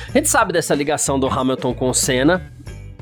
A 0.10 0.18
gente 0.18 0.30
sabe 0.30 0.52
dessa 0.52 0.74
ligação 0.74 1.20
do 1.20 1.28
Hamilton 1.28 1.74
com 1.74 1.90
o 1.90 1.94
Senna, 1.94 2.55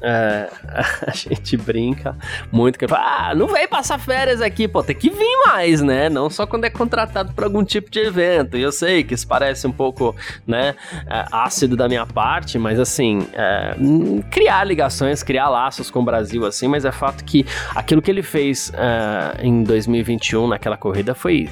é, 0.03 0.50
a 1.07 1.12
gente 1.12 1.55
brinca 1.55 2.15
muito 2.51 2.77
que 2.77 2.86
ah, 2.91 3.33
não 3.36 3.48
vem 3.48 3.67
passar 3.67 3.98
férias 3.98 4.41
aqui, 4.41 4.67
pô, 4.67 4.83
tem 4.83 4.95
que 4.95 5.10
vir 5.10 5.43
mais, 5.48 5.81
né? 5.81 6.10
Não 6.10 6.29
só 6.29 6.45
quando 6.45 6.65
é 6.65 6.69
contratado 6.69 7.33
para 7.33 7.45
algum 7.45 7.63
tipo 7.63 7.89
de 7.89 8.00
evento. 8.00 8.57
E 8.57 8.62
eu 8.62 8.72
sei 8.72 9.03
que 9.03 9.13
isso 9.13 9.27
parece 9.27 9.65
um 9.65 9.72
pouco, 9.72 10.15
né, 10.45 10.75
é, 11.07 11.25
ácido 11.31 11.77
da 11.77 11.88
minha 11.88 12.05
parte, 12.05 12.60
mas 12.60 12.79
assim, 12.79 13.25
é, 13.33 13.75
criar 14.29 14.63
ligações, 14.65 15.24
criar 15.24 15.50
laços 15.50 15.89
com 15.89 16.00
o 16.00 16.03
Brasil, 16.03 16.45
assim, 16.45 16.67
mas 16.67 16.83
é 16.83 16.91
fato 16.91 17.24
que 17.24 17.45
aquilo 17.74 18.01
que 18.01 18.12
ele 18.12 18.24
fez 18.24 18.72
é, 18.75 19.45
em 19.45 19.63
2021 19.63 20.48
naquela 20.48 20.75
corrida 20.75 21.15
foi 21.15 21.50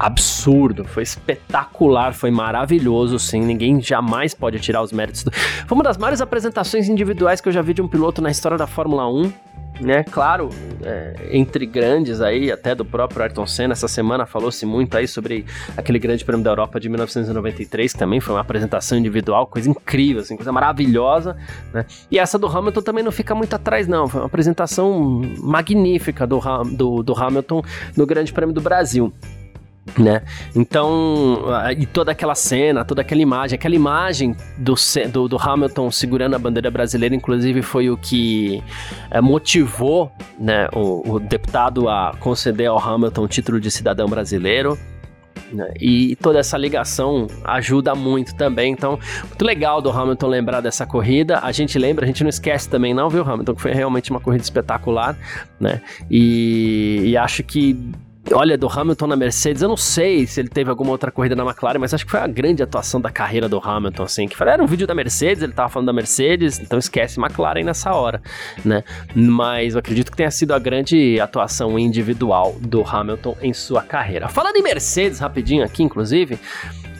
absurdo, 0.00 0.84
foi 0.84 1.02
espetacular, 1.02 2.14
foi 2.14 2.30
maravilhoso, 2.30 3.18
sim. 3.18 3.42
Ninguém 3.42 3.80
jamais 3.80 4.32
pode 4.32 4.58
tirar 4.58 4.82
os 4.82 4.92
méritos. 4.92 5.24
Do... 5.24 5.30
Foi 5.30 5.76
uma 5.76 5.84
das 5.84 5.98
maiores 5.98 6.22
apresentações 6.22 6.88
individuais 6.88 7.40
que 7.40 7.48
eu 7.48 7.52
já 7.52 7.60
vi 7.60 7.74
de 7.74 7.82
um 7.82 7.88
piloto 7.88 8.22
na 8.22 8.30
história 8.30 8.56
da 8.56 8.66
Fórmula 8.66 9.06
1 9.06 9.30
né? 9.80 10.04
Claro, 10.04 10.50
é, 10.82 11.30
entre 11.30 11.64
grandes 11.64 12.20
aí, 12.20 12.52
até 12.52 12.74
do 12.74 12.84
próprio 12.84 13.22
Ayrton 13.22 13.46
Senna, 13.46 13.72
essa 13.72 13.88
semana 13.88 14.26
falou-se 14.26 14.66
muito 14.66 14.96
aí 14.96 15.08
sobre 15.08 15.46
aquele 15.76 15.98
grande 15.98 16.22
prêmio 16.22 16.44
da 16.44 16.50
Europa 16.50 16.78
de 16.78 16.88
1993, 16.88 17.92
que 17.92 17.98
também 17.98 18.20
foi 18.20 18.34
uma 18.34 18.42
apresentação 18.42 18.98
individual, 18.98 19.46
coisa 19.46 19.70
incrível, 19.70 20.20
assim, 20.20 20.36
coisa 20.36 20.52
maravilhosa, 20.52 21.36
né? 21.72 21.86
E 22.10 22.18
essa 22.18 22.38
do 22.38 22.46
Hamilton 22.46 22.82
também 22.82 23.02
não 23.02 23.12
fica 23.12 23.34
muito 23.34 23.54
atrás, 23.54 23.88
não. 23.88 24.06
Foi 24.06 24.20
uma 24.20 24.26
apresentação 24.26 25.22
magnífica 25.38 26.26
do, 26.26 26.40
do, 26.72 27.02
do 27.02 27.14
Hamilton 27.14 27.62
no 27.96 28.06
Grande 28.06 28.32
Prêmio 28.32 28.54
do 28.54 28.60
Brasil 28.60 29.10
né? 29.98 30.22
Então, 30.54 31.44
e 31.76 31.86
toda 31.86 32.12
aquela 32.12 32.34
cena, 32.34 32.84
toda 32.84 33.00
aquela 33.02 33.20
imagem, 33.20 33.56
aquela 33.56 33.74
imagem 33.74 34.34
do, 34.56 34.74
do, 35.12 35.28
do 35.28 35.36
Hamilton 35.36 35.90
segurando 35.90 36.34
a 36.34 36.38
bandeira 36.38 36.70
brasileira, 36.70 37.14
inclusive, 37.14 37.62
foi 37.62 37.90
o 37.90 37.96
que 37.96 38.62
é, 39.10 39.20
motivou 39.20 40.10
né, 40.38 40.68
o, 40.72 41.14
o, 41.14 41.20
deputado 41.20 41.88
a 41.88 42.14
conceder 42.18 42.68
ao 42.68 42.78
Hamilton 42.78 43.22
o 43.22 43.28
título 43.28 43.60
de 43.60 43.70
cidadão 43.70 44.08
brasileiro. 44.08 44.78
Né? 45.52 45.68
E 45.80 46.16
toda 46.16 46.38
essa 46.38 46.56
ligação 46.56 47.26
ajuda 47.44 47.94
muito 47.94 48.34
também. 48.36 48.72
Então, 48.72 48.98
muito 49.26 49.44
legal 49.44 49.82
do 49.82 49.90
Hamilton 49.90 50.26
lembrar 50.28 50.60
dessa 50.60 50.86
corrida. 50.86 51.40
A 51.40 51.50
gente 51.50 51.78
lembra, 51.78 52.04
a 52.04 52.06
gente 52.06 52.22
não 52.22 52.28
esquece 52.28 52.68
também, 52.68 52.94
não, 52.94 53.08
viu, 53.08 53.22
Hamilton? 53.22 53.54
Que 53.54 53.62
foi 53.62 53.72
realmente 53.72 54.10
uma 54.10 54.20
corrida 54.20 54.44
espetacular, 54.44 55.16
né? 55.58 55.80
E, 56.08 57.02
e 57.06 57.16
acho 57.16 57.42
que 57.42 57.76
Olha, 58.32 58.56
do 58.56 58.68
Hamilton 58.68 59.06
na 59.08 59.16
Mercedes, 59.16 59.62
eu 59.62 59.68
não 59.68 59.76
sei 59.76 60.26
se 60.26 60.40
ele 60.40 60.48
teve 60.48 60.70
alguma 60.70 60.90
outra 60.90 61.10
corrida 61.10 61.34
na 61.34 61.42
McLaren, 61.42 61.78
mas 61.78 61.92
acho 61.92 62.04
que 62.04 62.10
foi 62.10 62.20
a 62.20 62.26
grande 62.26 62.62
atuação 62.62 63.00
da 63.00 63.10
carreira 63.10 63.48
do 63.48 63.58
Hamilton, 63.58 64.02
assim, 64.02 64.28
que 64.28 64.40
era 64.40 64.62
um 64.62 64.66
vídeo 64.66 64.86
da 64.86 64.94
Mercedes, 64.94 65.42
ele 65.42 65.52
tava 65.52 65.68
falando 65.68 65.86
da 65.86 65.92
Mercedes, 65.92 66.60
então 66.60 66.78
esquece 66.78 67.18
McLaren 67.18 67.64
nessa 67.64 67.92
hora, 67.92 68.22
né? 68.64 68.84
Mas 69.14 69.72
eu 69.74 69.80
acredito 69.80 70.10
que 70.10 70.16
tenha 70.16 70.30
sido 70.30 70.52
a 70.52 70.58
grande 70.58 71.18
atuação 71.18 71.78
individual 71.78 72.54
do 72.60 72.84
Hamilton 72.84 73.36
em 73.42 73.52
sua 73.52 73.82
carreira. 73.82 74.28
Falando 74.28 74.56
em 74.56 74.62
Mercedes, 74.62 75.18
rapidinho 75.18 75.64
aqui, 75.64 75.82
inclusive, 75.82 76.38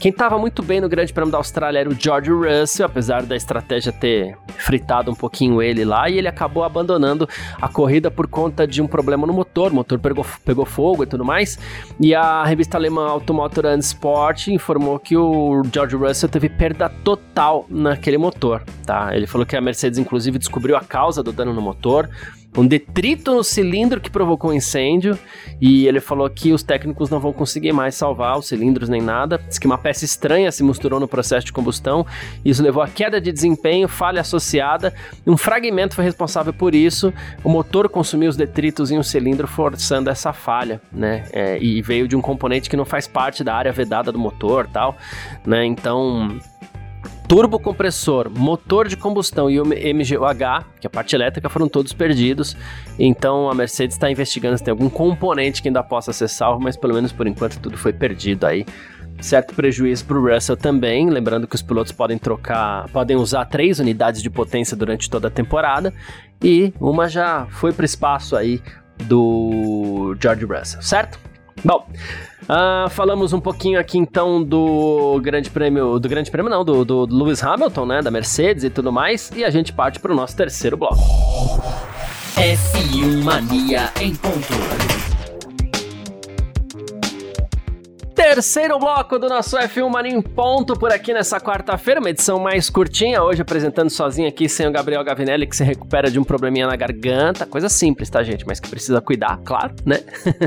quem 0.00 0.11
estava 0.11 0.38
muito 0.38 0.62
bem 0.62 0.80
no 0.80 0.88
Grande 0.88 1.12
Prêmio 1.12 1.30
da 1.30 1.37
Austrália 1.37 1.80
era 1.80 1.88
o 1.88 1.95
George 1.95 2.30
Russell, 2.30 2.87
apesar 2.87 3.23
da 3.23 3.37
estratégia 3.37 3.92
ter 3.92 4.35
fritado 4.57 5.11
um 5.11 5.14
pouquinho 5.14 5.61
ele 5.61 5.85
lá, 5.85 6.09
e 6.09 6.16
ele 6.16 6.26
acabou 6.26 6.64
abandonando 6.64 7.28
a 7.61 7.69
corrida 7.69 8.11
por 8.11 8.26
conta 8.26 8.66
de 8.66 8.80
um 8.80 8.87
problema 8.87 9.26
no 9.26 9.35
motor. 9.35 9.71
O 9.71 9.75
motor 9.75 9.99
pegou, 9.99 10.25
pegou 10.42 10.64
fogo 10.64 11.02
e 11.02 11.07
tudo 11.07 11.23
mais. 11.23 11.59
E 12.00 12.14
a 12.14 12.42
revista 12.45 12.78
alemã 12.78 13.09
Automotor 13.09 13.66
and 13.66 13.80
Sport 13.80 14.49
informou 14.49 14.99
que 14.99 15.19
o 15.19 15.62
George 15.71 15.97
Russell 15.97 16.30
teve 16.30 16.49
perda 16.49 16.88
total 17.04 17.66
naquele 17.69 18.16
motor, 18.16 18.62
tá? 18.87 19.14
Ele 19.14 19.26
falou 19.26 19.47
que 19.47 19.54
a 19.54 19.61
Mercedes, 19.61 19.99
inclusive, 19.99 20.38
descobriu 20.38 20.78
a 20.78 20.80
causa 20.80 21.23
do 21.23 21.30
dano 21.30 21.52
no 21.52 21.61
motor 21.61 22.09
um 22.57 22.66
detrito 22.66 23.33
no 23.35 23.45
cilindro 23.45 24.00
que 24.00 24.11
provocou 24.11 24.50
o 24.50 24.54
incêndio 24.54 25.16
e 25.61 25.87
ele 25.87 26.00
falou 26.00 26.28
que 26.28 26.52
os 26.52 26.62
técnicos 26.62 27.09
não 27.09 27.21
vão 27.21 27.33
conseguir 27.33 27.73
mais 27.73 27.95
salvar 27.95 28.37
os 28.37 28.49
cilindros 28.49 28.88
nem 28.88 29.00
nada. 29.00 29.38
Diz 29.38 29.59
que 29.59 29.66
uma 29.66 29.78
peça 29.78 30.04
estranha 30.04 30.50
se 30.50 30.64
misturou 30.64 30.99
no 30.99 31.07
processo 31.07 31.47
de 31.47 31.52
combustão, 31.52 32.04
isso 32.45 32.62
levou 32.62 32.83
a 32.83 32.88
queda 32.88 33.21
de 33.21 33.30
desempenho, 33.30 33.87
falha 33.87 34.21
associada. 34.21 34.92
Um 35.26 35.37
fragmento 35.37 35.95
foi 35.95 36.04
responsável 36.04 36.52
por 36.52 36.75
isso. 36.75 37.12
O 37.45 37.49
motor 37.49 37.88
consumiu 37.88 38.28
os 38.28 38.37
detritos 38.37 38.90
em 38.90 38.99
um 38.99 39.02
cilindro, 39.02 39.47
forçando 39.47 40.11
essa 40.11 40.33
falha, 40.33 40.80
né? 40.92 41.26
É, 41.33 41.59
e 41.62 41.80
veio 41.83 42.09
de 42.09 42.16
um 42.16 42.21
componente 42.21 42.69
que 42.69 42.76
não 42.76 42.85
faz 42.85 43.07
parte 43.07 43.45
da 43.45 43.54
área 43.54 43.73
vedada 43.73 44.11
do 44.11 44.19
motor, 44.19 44.66
tal, 44.66 44.97
né? 45.47 45.64
Então 45.64 46.40
turbocompressor, 47.31 48.29
motor 48.29 48.89
de 48.89 48.97
combustão 48.97 49.49
e 49.49 49.61
o 49.61 49.65
MGUH, 49.65 50.65
que 50.81 50.87
é 50.87 50.89
a 50.89 50.91
parte 50.91 51.15
elétrica, 51.15 51.49
foram 51.49 51.69
todos 51.69 51.93
perdidos. 51.93 52.57
Então 52.99 53.49
a 53.49 53.55
Mercedes 53.55 53.95
está 53.95 54.11
investigando 54.11 54.59
se 54.59 54.65
tem 54.65 54.73
algum 54.73 54.91
componente 54.91 55.63
que 55.63 55.69
ainda 55.69 55.81
possa 55.81 56.13
ser 56.13 56.27
salvo, 56.27 56.61
mas 56.61 56.77
pelo 56.77 56.93
menos 56.93 57.13
por 57.13 57.29
enquanto 57.29 57.61
tudo 57.61 57.79
foi 57.79 57.93
perdido 57.93 58.47
aí. 58.49 58.67
Certo 59.21 59.55
prejuízo 59.55 60.07
para 60.07 60.19
o 60.19 60.29
Russell 60.29 60.57
também, 60.57 61.09
lembrando 61.09 61.47
que 61.47 61.55
os 61.55 61.63
pilotos 61.63 61.93
podem 61.93 62.19
trocar, 62.19 62.89
podem 62.89 63.17
usar 63.17 63.45
três 63.45 63.79
unidades 63.79 64.21
de 64.21 64.29
potência 64.29 64.77
durante 64.77 65.09
toda 65.09 65.29
a 65.29 65.31
temporada 65.31 65.95
e 66.43 66.75
uma 66.81 67.09
já 67.09 67.47
foi 67.49 67.73
para 67.73 67.83
o 67.83 67.87
espaço 67.87 68.35
aí 68.35 68.61
do 69.05 70.17
George 70.21 70.45
Russell, 70.47 70.83
certo? 70.83 71.30
Bom, 71.64 71.87
uh, 72.45 72.88
falamos 72.90 73.33
um 73.33 73.40
pouquinho 73.40 73.79
aqui 73.79 73.99
então 73.99 74.43
do 74.43 75.21
Grande 75.23 75.50
Prêmio, 75.50 75.99
do 75.99 76.09
Grande 76.09 76.31
Prêmio 76.31 76.50
não, 76.50 76.64
do, 76.64 76.85
do, 76.85 77.07
Lewis 77.07 77.43
Hamilton, 77.43 77.87
né, 77.87 78.02
da 78.02 78.11
Mercedes 78.11 78.64
e 78.64 78.71
tudo 78.71 78.90
mais, 78.90 79.31
e 79.35 79.45
a 79.45 79.50
gente 79.50 79.73
parte 79.73 80.00
para 80.00 80.12
o 80.12 80.14
nosso 80.14 80.37
terceiro 80.37 80.76
bloco. 80.76 80.99
F1 82.37 83.23
Mania 83.23 83.93
em 84.00 84.14
ponto. 84.14 85.00
Terceiro 88.21 88.79
bloco 88.79 89.19
do 89.19 89.31
nosso 89.31 89.57
F1 89.57 89.89
Mania 89.89 90.12
em 90.12 90.21
ponto 90.21 90.79
por 90.79 90.93
aqui 90.93 91.15
nessa 91.15 91.41
quarta-feira, 91.41 92.00
uma 92.00 92.11
edição 92.11 92.39
mais 92.39 92.69
curtinha, 92.69 93.23
hoje 93.23 93.41
apresentando 93.41 93.89
sozinho 93.89 94.29
aqui 94.29 94.47
sem 94.47 94.67
o 94.67 94.71
Gabriel 94.71 95.03
Gavinelli, 95.03 95.47
que 95.47 95.57
se 95.57 95.65
recupera 95.65 96.11
de 96.11 96.21
um 96.21 96.23
probleminha 96.23 96.67
na 96.67 96.77
garganta, 96.77 97.47
coisa 97.47 97.71
simples, 97.71 98.11
tá, 98.11 98.23
gente? 98.23 98.47
Mas 98.47 98.61
que 98.61 98.69
precisa 98.69 99.00
cuidar, 99.00 99.41
claro, 99.43 99.75
né? 99.87 100.00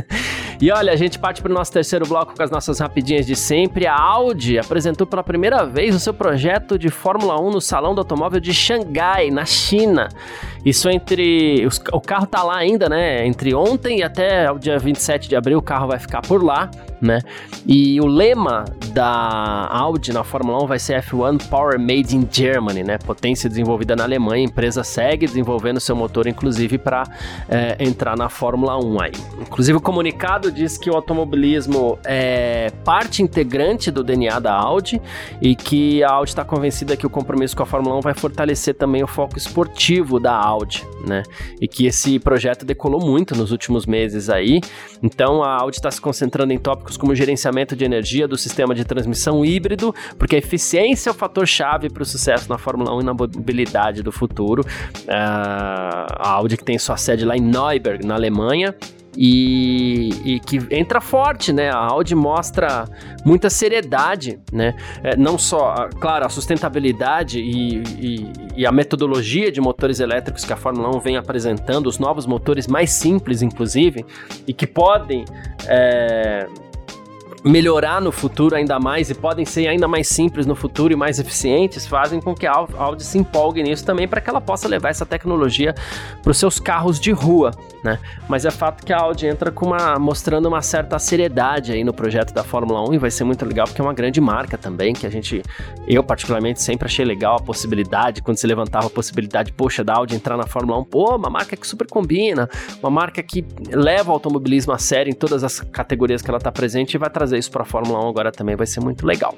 e 0.62 0.72
olha, 0.72 0.94
a 0.94 0.96
gente 0.96 1.18
parte 1.18 1.42
pro 1.42 1.52
nosso 1.52 1.72
terceiro 1.72 2.06
bloco 2.06 2.36
com 2.36 2.44
as 2.44 2.52
nossas 2.52 2.78
rapidinhas 2.78 3.26
de 3.26 3.36
sempre. 3.36 3.88
A 3.88 4.00
Audi 4.00 4.60
apresentou 4.60 5.08
pela 5.08 5.24
primeira 5.24 5.66
vez 5.66 5.96
o 5.96 6.00
seu 6.00 6.14
projeto 6.14 6.78
de 6.78 6.92
Fórmula 6.92 7.42
1 7.42 7.50
no 7.50 7.60
Salão 7.60 7.96
do 7.96 8.02
Automóvel 8.02 8.40
de 8.40 8.54
Xangai, 8.54 9.32
na 9.32 9.46
China. 9.46 10.10
Isso 10.64 10.88
entre. 10.90 11.68
O 11.92 12.00
carro 12.00 12.28
tá 12.28 12.44
lá 12.44 12.58
ainda, 12.58 12.88
né? 12.88 13.26
Entre 13.26 13.56
ontem 13.56 14.00
e 14.00 14.04
até 14.04 14.52
o 14.52 14.60
dia 14.60 14.78
27 14.78 15.28
de 15.28 15.36
abril, 15.36 15.58
o 15.58 15.62
carro 15.62 15.88
vai 15.88 15.98
ficar 15.98 16.22
por 16.22 16.44
lá, 16.44 16.70
né? 17.04 17.20
E 17.68 18.00
o 18.00 18.08
lema 18.08 18.64
da 18.94 19.68
Audi 19.70 20.14
na 20.14 20.24
Fórmula 20.24 20.64
1 20.64 20.68
vai 20.68 20.80
ser 20.80 21.04
F1 21.04 21.50
Power 21.50 21.78
Made 21.78 22.16
in 22.16 22.28
Germany, 22.32 22.84
né? 22.84 22.98
Potência 22.98 23.50
desenvolvida 23.50 23.96
na 23.96 24.06
Alemanha. 24.06 24.46
A 24.46 24.50
empresa 24.50 24.84
segue 24.84 25.26
desenvolvendo 25.26 25.80
seu 25.82 25.96
motor, 25.96 26.28
inclusive, 26.28 26.78
para 26.78 27.04
é, 27.50 27.76
entrar 27.80 28.16
na 28.16 28.30
Fórmula 28.30 28.78
1 28.78 29.02
aí. 29.02 29.12
Inclusive, 29.42 29.78
o 29.78 29.82
comunicado 29.82 30.50
diz 30.50 30.78
que 30.78 30.90
o 30.90 30.96
automobilismo 30.96 32.00
é 32.06 32.72
parte 32.86 33.22
integrante 33.22 33.92
do 33.92 34.04
DNA 34.04 34.40
da 34.40 34.54
Audi 34.54 35.02
e 35.42 35.56
que 35.56 36.02
a 36.04 36.12
Audi 36.12 36.32
está 36.32 36.46
convencida 36.46 36.96
que 36.96 37.06
o 37.06 37.10
compromisso 37.10 37.56
com 37.56 37.64
a 37.64 37.66
Fórmula 37.66 37.98
1 37.98 38.02
vai 38.02 38.14
fortalecer 38.14 38.76
também 38.76 39.04
o 39.04 39.08
foco 39.08 39.38
esportivo 39.38 40.20
da 40.20 40.34
Audi 40.34 40.86
né? 41.06 41.24
E 41.60 41.68
que 41.68 41.86
esse 41.86 42.18
projeto 42.20 42.66
decolou 42.66 43.02
muito 43.02 43.36
nos 43.36 43.52
últimos 43.52 43.86
meses 43.86 44.30
aí. 44.30 44.62
Então 45.02 45.44
a 45.44 45.62
Audi 45.62 45.78
está 45.78 45.92
se 45.92 46.00
concentrando 46.00 46.54
em 46.54 46.58
tópicos 46.58 46.93
como 46.98 47.14
gerenciamento 47.16 47.76
de 47.76 47.86
energia 47.86 48.28
do 48.28 48.38
sistema 48.38 48.74
de 48.74 48.84
transmissão 48.84 49.44
híbrido, 49.46 49.94
porque 50.18 50.36
a 50.36 50.40
eficiência 50.40 51.10
é 51.10 51.12
o 51.12 51.16
fator 51.16 51.48
chave 51.48 51.90
para 51.90 52.04
o 52.04 52.06
sucesso 52.06 52.50
na 52.50 52.58
Fórmula 52.58 52.96
1 52.96 53.02
e 53.02 53.04
na 53.04 53.14
mobilidade 53.14 54.04
do 54.04 54.12
futuro. 54.12 54.62
Uh, 54.62 55.10
a 55.10 56.30
Audi 56.30 56.58
que 56.58 56.64
tem 56.64 56.78
sua 56.78 56.98
sede 56.98 57.26
lá 57.26 57.36
em 57.36 57.42
Neuberg, 57.42 58.06
na 58.06 58.16
Alemanha, 58.16 58.76
e, 59.16 60.10
e, 60.26 60.40
que 60.40 60.60
entra 60.72 61.00
forte, 61.00 61.54
né? 61.54 61.70
A 61.70 61.78
Audi 61.78 62.16
mostra 62.16 62.86
muita 63.24 63.50
seriedade, 63.50 64.40
né? 64.52 64.76
É, 65.04 65.16
não 65.16 65.38
só, 65.38 65.88
claro, 66.00 66.26
a 66.26 66.30
sustentabilidade 66.30 67.40
e, 67.40 67.84
e, 68.00 68.34
e, 68.58 68.66
a 68.66 68.72
metodologia 68.72 69.52
de 69.52 69.62
motores 69.62 70.00
elétricos 70.00 70.44
que 70.44 70.54
a 70.54 70.58
Fórmula 70.58 70.96
1 70.96 71.00
vem 71.00 71.18
apresentando, 71.18 71.88
os 71.88 72.00
novos 72.00 72.26
motores 72.26 72.68
mais 72.68 72.92
simples, 72.92 73.42
inclusive, 73.42 74.06
e 74.48 74.54
que 74.54 74.66
podem 74.66 75.26
é, 75.68 76.48
melhorar 77.44 78.00
no 78.00 78.12
futuro 78.12 78.56
ainda 78.56 78.80
mais 78.80 79.10
e 79.10 79.14
podem 79.14 79.46
ser 79.46 79.68
ainda 79.68 79.88
mais 79.88 80.08
simples 80.08 80.46
no 80.46 80.56
futuro 80.56 80.94
e 80.94 80.96
mais 80.96 81.20
eficientes, 81.20 81.86
fazem 81.86 82.22
com 82.22 82.34
que 82.34 82.48
a 82.48 82.54
Audi 82.78 83.04
se 83.04 83.18
empolgue 83.18 83.62
nisso 83.62 83.86
também 83.86 84.08
para 84.08 84.22
que 84.22 84.30
ela 84.30 84.40
possa 84.40 84.68
levar 84.68 84.90
essa 84.90 85.06
tecnologia 85.06 85.76
para 86.22 86.32
os 86.32 86.38
seus 86.38 86.60
carros 86.60 87.00
de 87.00 87.12
rua, 87.12 87.52
né? 87.84 88.00
Mas 88.30 88.46
é 88.46 88.52
fato 88.52 88.86
que 88.86 88.94
a 88.94 89.00
Audi 89.00 89.28
entra 89.28 89.52
com 89.52 89.68
uma 89.68 90.00
mostrando 90.00 90.48
uma 90.48 90.62
certa 90.62 90.98
seriedade 90.98 91.74
aí 91.74 91.84
no 91.84 91.94
projeto 91.94 92.34
da 92.34 92.44
Fórmula 92.44 92.88
1 92.90 92.94
e 92.94 92.98
vai 92.98 93.12
ser 93.12 93.26
muito 93.26 93.46
legal 93.46 93.68
porque 93.68 93.82
é 93.82 93.84
uma 93.84 93.94
grande 93.94 94.22
marca 94.22 94.58
também 94.58 94.94
que 94.94 95.06
a 95.06 95.10
gente 95.10 95.44
eu 95.88 96.04
particularmente 96.04 96.62
sempre 96.62 96.86
achei 96.86 97.04
legal 97.04 97.38
a 97.38 97.42
possibilidade 97.42 98.22
quando 98.22 98.38
se 98.38 98.48
levantava 98.48 98.88
a 98.88 98.90
possibilidade, 98.90 99.52
poxa, 99.52 99.84
da 99.84 99.96
Audi 99.96 100.16
entrar 100.16 100.38
na 100.38 100.48
Fórmula 100.48 100.80
1, 100.80 100.84
pô, 100.86 101.16
uma 101.16 101.30
marca 101.30 101.58
que 101.58 101.68
super 101.68 101.88
combina, 101.88 102.50
uma 102.82 102.90
marca 102.90 103.22
que 103.22 103.46
leva 103.70 104.12
o 104.12 104.14
automobilismo 104.14 104.72
a 104.72 104.78
sério 104.78 105.12
em 105.12 105.14
todas 105.14 105.44
as 105.44 105.60
categorias 105.60 106.22
que 106.22 106.30
ela 106.30 106.38
está 106.38 106.52
presente 106.52 106.94
e 106.94 106.98
vai 106.98 107.10
trazer 107.10 107.33
trazer 107.34 107.40
isso 107.40 107.52
para 107.52 107.64
a 107.64 107.66
Fórmula 107.66 108.06
1 108.06 108.10
agora 108.10 108.32
também 108.32 108.56
vai 108.56 108.68
ser 108.68 108.80
muito 108.80 109.06
legal. 109.06 109.36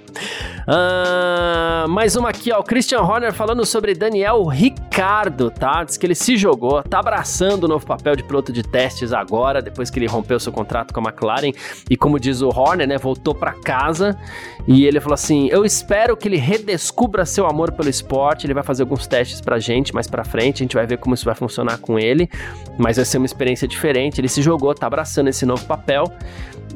Uh, 0.67 1.87
mais 1.87 2.15
uma 2.15 2.29
aqui, 2.29 2.51
ó, 2.51 2.59
o 2.59 2.63
Christian 2.63 3.01
Horner 3.01 3.33
falando 3.33 3.65
sobre 3.65 3.93
Daniel 3.93 4.43
Ricardo, 4.45 5.49
tá? 5.51 5.83
Diz 5.83 5.97
que 5.97 6.05
ele 6.05 6.15
se 6.15 6.35
jogou, 6.37 6.83
tá 6.83 6.99
abraçando 6.99 7.65
o 7.65 7.67
novo 7.67 7.85
papel 7.85 8.15
de 8.15 8.23
piloto 8.23 8.51
de 8.51 8.63
testes 8.63 9.13
agora, 9.13 9.61
depois 9.61 9.89
que 9.89 9.99
ele 9.99 10.07
rompeu 10.07 10.39
seu 10.39 10.51
contrato 10.51 10.93
com 10.93 10.99
a 10.99 11.03
McLaren 11.03 11.51
e 11.89 11.95
como 11.95 12.19
diz 12.19 12.41
o 12.41 12.49
Horner, 12.49 12.87
né, 12.87 12.97
voltou 12.97 13.33
para 13.33 13.53
casa 13.53 14.17
e 14.67 14.85
ele 14.85 14.99
falou 14.99 15.13
assim: 15.13 15.47
"Eu 15.51 15.63
espero 15.63 16.17
que 16.17 16.27
ele 16.27 16.37
redescubra 16.37 17.25
seu 17.25 17.45
amor 17.45 17.71
pelo 17.71 17.89
esporte, 17.89 18.45
ele 18.45 18.53
vai 18.53 18.63
fazer 18.63 18.83
alguns 18.83 19.07
testes 19.07 19.39
pra 19.39 19.59
gente 19.59 19.93
mais 19.93 20.07
para 20.07 20.23
frente, 20.23 20.63
a 20.63 20.63
gente 20.63 20.75
vai 20.75 20.85
ver 20.85 20.97
como 20.97 21.13
isso 21.13 21.25
vai 21.25 21.35
funcionar 21.35 21.77
com 21.77 21.99
ele, 21.99 22.29
mas 22.77 22.97
vai 22.97 23.05
ser 23.05 23.17
uma 23.17 23.25
experiência 23.25 23.67
diferente. 23.67 24.19
Ele 24.19 24.27
se 24.27 24.41
jogou, 24.41 24.73
tá 24.73 24.87
abraçando 24.87 25.27
esse 25.27 25.45
novo 25.45 25.63
papel 25.65 26.05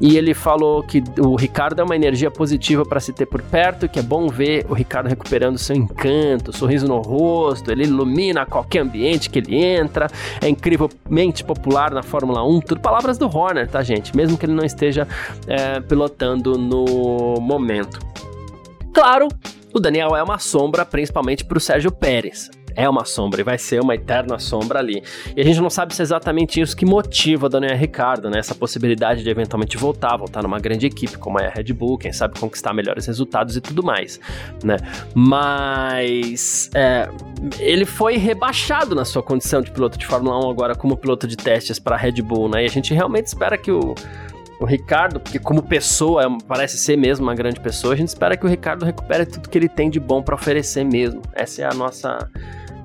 e 0.01 0.18
ele 0.18 0.34
falou 0.34 0.82
que 0.84 1.03
o 1.20 1.36
Ricardo 1.36 1.82
é 1.82 1.84
uma 1.84 1.96
energia 1.96 2.32
positiva 2.32 2.86
para 2.86 3.00
se 3.00 3.12
ter 3.12 3.25
por 3.25 3.41
perto, 3.41 3.89
que 3.89 4.00
é 4.00 4.01
bom 4.01 4.27
ver 4.27 4.65
o 4.70 4.74
Ricardo 4.74 5.08
recuperando 5.08 5.58
seu 5.58 5.75
encanto, 5.75 6.56
sorriso 6.56 6.88
no 6.88 7.00
rosto, 7.00 7.72
ele 7.72 7.84
ilumina 7.84 8.46
qualquer 8.46 8.79
ambiente 8.79 9.29
que 9.29 9.39
ele 9.39 9.56
entra, 9.56 10.08
é 10.41 10.48
incrivelmente 10.48 11.44
popular 11.44 11.91
na 11.91 12.03
Fórmula 12.03 12.44
1, 12.44 12.62
tudo 12.62 12.82
palavras 12.82 13.18
do 13.18 13.25
Horner, 13.27 13.68
tá, 13.68 13.84
gente? 13.84 14.15
Mesmo 14.15 14.38
que 14.38 14.46
ele 14.46 14.53
não 14.53 14.65
esteja 14.65 15.08
é, 15.48 15.79
pilotando 15.82 16.58
no 16.58 17.36
momento. 17.41 18.00
Claro, 18.94 19.27
o 19.74 19.79
Daniel 19.79 20.15
é 20.15 20.24
uma 20.24 20.39
sombra, 20.39 20.86
principalmente 20.86 21.44
para 21.46 21.58
o 21.58 21.62
Sérgio 21.62 21.91
Pérez 21.91 22.50
é 22.80 22.88
uma 22.88 23.04
sombra 23.04 23.42
e 23.42 23.44
vai 23.44 23.58
ser 23.58 23.82
uma 23.82 23.94
eterna 23.94 24.40
sombra 24.40 24.80
ali. 24.80 25.04
E 25.36 25.42
a 25.42 25.44
gente 25.44 25.60
não 25.60 25.70
sabe 25.70 25.94
se 25.94 26.02
é 26.02 26.04
exatamente 26.04 26.62
isso 26.62 26.78
que 26.78 26.86
motiva 26.86 27.48
o 27.48 27.50
Daniel 27.50 27.76
Ricardo, 27.76 28.30
né? 28.30 28.40
Essa 28.40 28.56
possibilidade 28.56 29.22
de 29.22 29.30
eventualmente 29.30 29.76
voltar, 29.76 30.16
voltar 30.16 30.42
numa 30.42 30.60
grande 30.60 30.86
equipe 30.86 31.18
como 31.18 31.38
é 31.42 31.48
a 31.48 31.50
Red 31.50 31.74
Bull, 31.74 31.98
quem 31.98 32.14
sabe 32.14 32.40
conquistar 32.40 32.74
melhores 32.74 33.06
resultados 33.06 33.58
e 33.58 33.62
tudo 33.62 33.84
mais, 33.84 34.18
né? 34.64 34.78
Mas 35.14 36.70
é, 36.74 37.10
ele 37.60 37.84
foi 37.84 38.16
rebaixado 38.16 38.96
na 38.96 39.04
sua 39.04 39.22
condição 39.22 39.62
de 39.62 39.72
piloto 39.72 39.98
de 39.98 40.06
Fórmula 40.06 40.48
1 40.48 40.50
agora 40.50 40.74
como 40.74 40.96
piloto 40.96 41.28
de 41.28 41.36
testes 41.36 41.80
para 41.80 41.98
a 41.98 42.00
Red 42.00 42.22
Bull, 42.22 42.48
né? 42.48 42.64
E 42.64 42.66
a 42.66 42.70
gente 42.70 42.94
realmente 42.94 43.28
espera 43.28 43.58
que 43.58 43.72
o 43.72 43.94
o 44.60 44.66
Ricardo, 44.66 45.20
porque 45.22 45.40
como 45.40 45.64
pessoa, 45.64 46.24
é 46.24 46.28
parece 46.46 46.78
ser 46.78 46.98
mesmo 46.98 47.26
uma 47.26 47.34
grande 47.34 47.60
pessoa, 47.60 47.94
a 47.94 47.98
gente 47.98 48.10
espera 48.10 48.36
que 48.36 48.46
o 48.46 48.50
Ricardo 48.50 48.84
recupere 48.84 49.26
tudo 49.26 49.48
que 49.48 49.58
ele 49.58 49.70
tem 49.70 49.90
de 49.90 50.00
bom 50.00 50.22
para 50.22 50.36
oferecer 50.36 50.84
mesmo. 50.84 51.22
Essa 51.34 51.62
é 51.62 51.66
a 51.66 51.74
nossa 51.74 52.30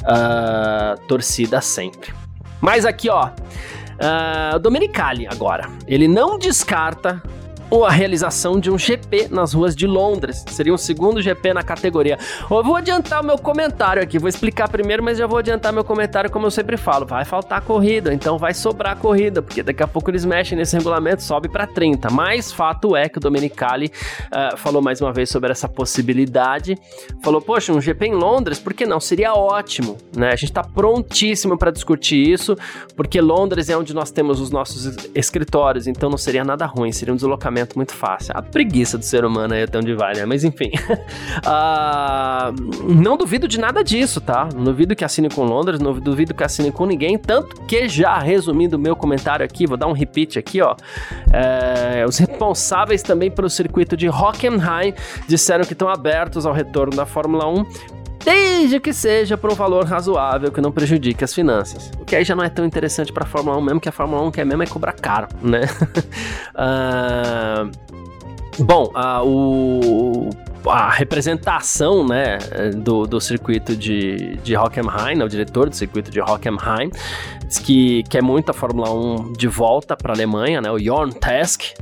uh, 0.05 1.01
torcida 1.07 1.61
sempre. 1.61 2.13
Mas 2.61 2.85
aqui, 2.87 3.09
ó, 3.09 3.27
uh, 3.29 4.59
Domenicali 4.59 5.27
agora. 5.27 5.69
Ele 5.87 6.09
não 6.09 6.39
descarta 6.39 7.23
ou 7.71 7.85
a 7.85 7.91
realização 7.91 8.61
de 8.61 8.71
um 8.71 8.79
GP 8.79 9.29
nas 9.31 9.53
ruas 9.53 9.75
de 9.75 9.87
Londres. 9.87 10.45
Seria 10.49 10.73
um 10.73 10.79
segundo 10.79 11.23
GP 11.23 11.55
na 11.55 11.63
categoria. 11.63 12.19
Eu 12.51 12.63
vou 12.63 12.77
adiantar 12.77 13.23
o 13.23 13.25
meu 13.25 13.39
comentário 13.39 14.03
aqui, 14.03 14.19
vou 14.19 14.29
explicar 14.29 14.69
primeiro, 14.69 15.03
mas 15.03 15.19
já 15.19 15.27
vou 15.27 15.39
adiantar 15.39 15.73
meu 15.73 15.85
comentário 15.85 16.31
como 16.31 16.47
eu 16.47 16.51
sempre 16.51 16.77
falo. 16.77 17.07
Vai 17.07 17.25
faltar 17.25 17.63
corrida, 17.63 18.13
então 18.13 18.39
vai 18.39 18.55
sobrar 18.55 18.97
corrida, 18.97 19.43
porque 19.43 19.63
daqui 19.63 19.83
a 19.83 19.87
pouco 19.87 20.11
eles 20.11 20.25
mexem 20.25 20.57
nesse 20.57 20.77
regulamento, 20.77 21.23
sobe 21.23 21.49
para 21.49 21.67
30. 21.67 22.11
Mas 22.11 22.53
fato 22.53 22.95
é 22.97 23.09
que 23.09 23.19
o 23.19 23.21
Domenicali 23.21 23.91
uh, 24.27 24.57
falou 24.57 24.83
mais 24.83 25.01
uma 25.01 25.13
vez 25.13 25.31
sobre 25.31 25.51
essa 25.51 25.69
possibilidade. 25.69 26.77
Falou, 27.23 27.41
poxa, 27.41 27.73
um 27.73 27.81
GP 27.81 28.07
em 28.07 28.15
Londres, 28.15 28.59
por 28.59 28.75
que 28.75 28.87
não? 28.87 29.01
Seria 29.01 29.35
ótimo, 29.35 29.97
né? 30.15 30.33
A 30.33 30.37
gente 30.37 30.53
tá 30.53 30.63
prontíssimo 30.63 31.57
para 31.57 31.71
discutir 31.71 32.17
isso, 32.17 32.57
porque 32.97 33.21
Londres 33.21 33.69
é 33.69 33.77
onde 33.77 33.95
nós 33.95 34.11
temos 34.11 34.41
os 34.41 34.51
nossos 34.51 34.97
escritórios, 35.15 35.87
então 35.87 36.11
não 36.11 36.19
seria 36.19 36.45
nada 36.45 36.67
ruim, 36.67 36.93
seria 36.93 37.13
um 37.13 37.17
deslocamento 37.17 37.54
muito 37.77 37.95
fácil. 37.95 38.33
A 38.37 38.43
preguiça 38.43 38.99
do 38.99 39.05
ser 39.05 39.25
humano 39.25 39.55
aí 39.55 39.63
até 39.63 39.79
onde 39.79 39.95
vai, 39.95 40.15
né? 40.15 40.25
Mas 40.25 40.45
enfim. 40.45 40.71
uh, 41.47 42.53
não 42.93 43.17
duvido 43.17 43.47
de 43.47 43.59
nada 43.59 43.83
disso, 43.83 44.21
tá? 44.21 44.49
Não 44.55 44.65
duvido 44.65 44.97
que 44.97 45.05
assine 45.05 45.29
com 45.29 45.45
Londres, 45.45 45.81
não 45.81 45.93
duvido 45.93 46.35
que 46.35 46.45
assine 46.45 46.71
com 46.71 46.87
ninguém. 46.87 47.19
Tanto 47.19 47.63
que 47.63 47.89
já 47.89 48.19
resumindo 48.19 48.77
o 48.77 48.79
meu 48.79 48.97
comentário 48.97 49.45
aqui, 49.45 49.67
vou 49.67 49.77
dar 49.77 49.87
um 49.87 49.93
repeat 49.93 50.39
aqui, 50.39 50.61
ó. 50.61 50.75
É, 51.33 52.05
os 52.07 52.19
responsáveis 52.19 53.03
também 53.03 53.31
pelo 53.31 53.49
circuito 53.49 53.97
de 53.97 54.09
Hockenheim 54.09 54.95
disseram 55.29 55.65
que 55.65 55.73
estão 55.73 55.89
abertos 55.89 56.47
ao 56.47 56.53
retorno 56.53 56.95
da 56.97 57.07
Fórmula 57.07 57.47
1 57.49 57.95
desde 58.25 58.81
que 58.81 58.93
seja 58.93 59.37
por 59.37 59.53
um 59.53 59.55
valor 59.55 59.85
razoável 59.85 60.51
que 60.51 60.61
não 60.61 60.73
prejudique 60.73 61.23
as 61.23 61.35
finanças. 61.35 61.91
O 62.01 62.05
que 62.05 62.17
aí 62.17 62.25
já 62.25 62.35
não 62.35 62.43
é 62.43 62.49
tão 62.49 62.65
interessante 62.65 63.13
para 63.13 63.25
a 63.25 63.27
Fórmula 63.27 63.57
1 63.59 63.61
mesmo, 63.61 63.81
que 63.81 63.89
a 63.89 63.93
Fórmula 63.93 64.23
1 64.23 64.31
quer 64.31 64.47
mesmo 64.47 64.63
é 64.63 64.67
cobrar 64.67 64.93
caro, 64.93 65.29
né? 65.43 65.63
uh, 66.55 67.71
bom, 68.65 68.91
uh, 68.95 69.23
o 69.27 70.31
a 70.67 70.91
representação 70.91 72.07
né, 72.07 72.39
do, 72.77 73.07
do 73.07 73.21
circuito 73.21 73.77
de, 73.77 74.37
de 74.43 74.57
Hockenheim, 74.57 75.17
né, 75.17 75.25
o 75.25 75.29
diretor 75.29 75.69
do 75.69 75.77
circuito 75.77 76.11
de 76.11 76.21
Hockenheim, 76.21 76.91
que 77.65 78.03
quer 78.05 78.23
muito 78.23 78.51
a 78.51 78.53
Fórmula 78.53 78.93
1 78.93 79.33
de 79.33 79.47
volta 79.47 79.97
para 79.97 80.13
a 80.13 80.17
Alemanha, 80.17 80.61
né, 80.61 80.71
o 80.71 80.79
Jorn 80.79 81.13
Tesk. 81.13 81.75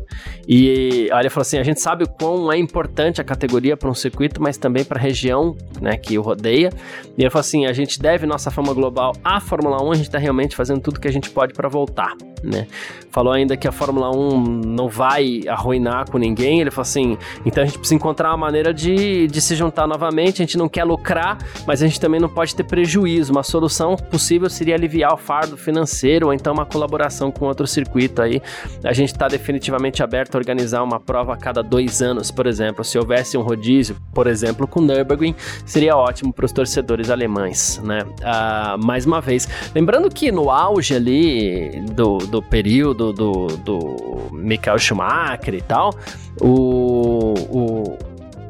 E 0.47 1.09
aí 1.13 1.21
ele 1.21 1.31
falou 1.31 1.43
assim: 1.43 1.59
a 1.59 1.63
gente 1.63 1.81
sabe 1.81 2.05
o 2.05 2.09
quão 2.09 2.53
é 2.53 2.59
importante 2.59 3.21
a 3.21 3.25
categoria 3.25 3.77
para 3.77 3.89
um 3.89 3.95
circuito, 3.95 4.43
mas 4.43 4.57
também 4.57 4.85
para 4.85 4.99
a 4.99 5.03
região 5.03 5.57
né, 5.81 5.97
que 5.97 6.19
o 6.19 6.23
rodeia. 6.23 6.71
E 7.17 7.23
ele 7.23 7.31
falou 7.31 7.41
assim: 7.41 7.67
a 7.67 7.73
gente 7.73 8.01
deve 8.01 8.27
nossa 8.27 8.51
fama 8.51 8.73
global 8.73 9.13
à 9.25 9.41
Fórmula 9.41 9.83
1, 9.83 9.93
a 9.93 9.95
gente 9.95 10.07
está 10.07 10.19
realmente 10.19 10.57
fazendo 10.57 10.81
tudo 10.81 11.01
que 11.01 11.09
a 11.09 11.13
gente 11.13 11.31
pode 11.31 11.53
para 11.53 11.69
voltar. 11.69 12.15
Né? 12.43 12.67
Falou 13.11 13.33
ainda 13.33 13.57
que 13.57 13.69
a 13.69 13.73
Fórmula 13.73 14.11
1 14.11 14.41
não 14.67 14.89
vai 14.89 15.43
arruinar 15.47 16.11
com 16.11 16.19
ninguém. 16.19 16.61
Ele 16.61 16.71
falou 16.71 16.83
assim: 16.83 17.17
então 17.47 17.63
a 17.63 17.67
gente 17.67 17.79
precisa 17.79 17.95
encontrar 17.95 18.31
uma 18.31 18.39
maneira 18.39 18.72
de, 18.73 19.27
de 19.27 19.41
se 19.41 19.55
juntar 19.55 19.87
novamente. 19.87 20.43
A 20.43 20.45
gente 20.45 20.59
não 20.59 20.69
quer 20.69 20.85
lucrar, 20.85 21.39
mas 21.67 21.83
a 21.83 21.87
gente 21.87 22.01
também 22.01 22.21
não 22.21 22.29
pode 22.29 22.55
ter 22.55 22.65
prejuízo. 22.65 23.33
Uma 23.33 23.43
solução 23.43 23.97
possível 23.97 24.49
seria 24.49 24.75
aliviar 24.75 25.15
o 25.15 25.17
fardo 25.17 25.57
financeiro 25.57 26.27
ou 26.27 26.33
então 26.33 26.53
uma 26.53 26.67
colaboração 26.67 27.31
com 27.31 27.47
outro 27.47 27.67
circuito 27.67 28.23
aí. 28.23 28.41
A 28.85 28.93
gente 28.93 29.13
está 29.13 29.29
definitivamente 29.29 30.03
aberto 30.03 30.35
a 30.35 30.39
organizar 30.39 30.83
uma 30.83 30.99
prova 30.99 31.35
a 31.35 31.37
cada 31.37 31.63
dois 31.63 32.03
anos, 32.03 32.31
por 32.31 32.47
exemplo. 32.47 32.85
Se 32.85 32.99
houvesse 32.99 33.37
um 33.37 33.43
rodízio, 33.43 33.97
por 34.15 34.27
exemplo, 34.27 34.67
com 34.67 34.81
Nürburgring, 34.81 35.35
seria 35.65 35.97
ótimo 35.97 36.33
para 36.33 36.47
os 36.47 36.53
torcedores 36.53 37.11
alemães, 37.11 37.81
né? 37.85 38.03
Uh, 38.03 38.85
mais 38.85 39.07
uma 39.07 39.21
vez, 39.21 39.49
lembrando 39.75 40.09
que 40.09 40.31
no 40.31 40.51
auge 40.51 40.95
ali 40.95 41.81
do, 41.93 42.19
do 42.19 42.43
período 42.43 43.13
do, 43.13 43.47
do 43.59 44.29
Michael 44.33 44.79
Schumacher 44.79 45.55
e 45.55 45.63
tal, 45.63 45.95
o, 46.41 47.35
o 47.51 47.99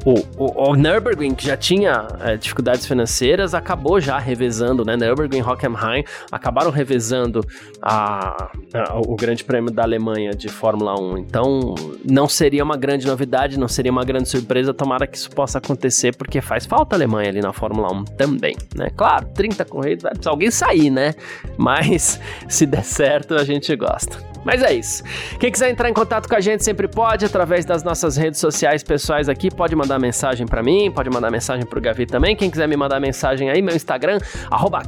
o, 0.05 0.19
o, 0.37 0.71
o 0.71 0.75
Nürburgring, 0.75 1.33
que 1.33 1.45
já 1.45 1.55
tinha 1.55 2.07
é, 2.19 2.35
dificuldades 2.35 2.85
financeiras, 2.85 3.53
acabou 3.53 4.01
já 4.01 4.17
revezando, 4.17 4.83
né? 4.83 4.97
Nürburgring 4.97 5.39
e 5.39 5.41
Hockenheim 5.41 6.03
acabaram 6.31 6.71
revezando 6.71 7.45
a, 7.81 8.51
a, 8.73 8.99
o 8.99 9.15
Grande 9.15 9.43
Prêmio 9.43 9.71
da 9.71 9.83
Alemanha 9.83 10.31
de 10.31 10.49
Fórmula 10.49 10.99
1. 10.99 11.17
Então, 11.19 11.75
não 12.03 12.27
seria 12.27 12.63
uma 12.63 12.75
grande 12.75 13.07
novidade, 13.07 13.57
não 13.57 13.67
seria 13.67 13.91
uma 13.91 14.03
grande 14.03 14.27
surpresa. 14.29 14.73
Tomara 14.73 15.07
que 15.07 15.17
isso 15.17 15.29
possa 15.31 15.57
acontecer, 15.57 16.15
porque 16.15 16.41
faz 16.41 16.65
falta 16.65 16.95
a 16.95 16.97
Alemanha 16.97 17.29
ali 17.29 17.41
na 17.41 17.53
Fórmula 17.53 17.91
1 17.93 18.03
também, 18.05 18.55
né? 18.75 18.89
Claro, 18.95 19.27
30 19.33 19.65
corridas, 19.65 20.03
vai 20.03 20.11
precisar 20.11 20.31
alguém 20.31 20.51
sair, 20.51 20.89
né? 20.89 21.13
Mas 21.57 22.19
se 22.49 22.65
der 22.65 22.83
certo, 22.83 23.35
a 23.35 23.43
gente 23.43 23.73
gosta. 23.75 24.33
Mas 24.43 24.61
é 24.61 24.73
isso. 24.73 25.03
Quem 25.39 25.51
quiser 25.51 25.69
entrar 25.69 25.89
em 25.89 25.93
contato 25.93 26.27
com 26.27 26.35
a 26.35 26.41
gente 26.41 26.63
sempre 26.63 26.87
pode, 26.87 27.25
através 27.25 27.65
das 27.65 27.83
nossas 27.83 28.17
redes 28.17 28.39
sociais 28.39 28.83
pessoais 28.83 29.29
aqui, 29.29 29.49
pode 29.49 29.75
mandar 29.75 29.92
mandar 29.93 29.99
mensagem 29.99 30.47
para 30.47 30.63
mim, 30.63 30.91
pode 30.91 31.09
mandar 31.09 31.29
mensagem 31.29 31.65
pro 31.65 31.79
Gavi 31.79 32.05
também. 32.05 32.35
Quem 32.35 32.49
quiser 32.49 32.67
me 32.67 32.75
mandar 32.75 32.99
mensagem 32.99 33.49
aí, 33.49 33.61
meu 33.61 33.75
Instagram, 33.75 34.19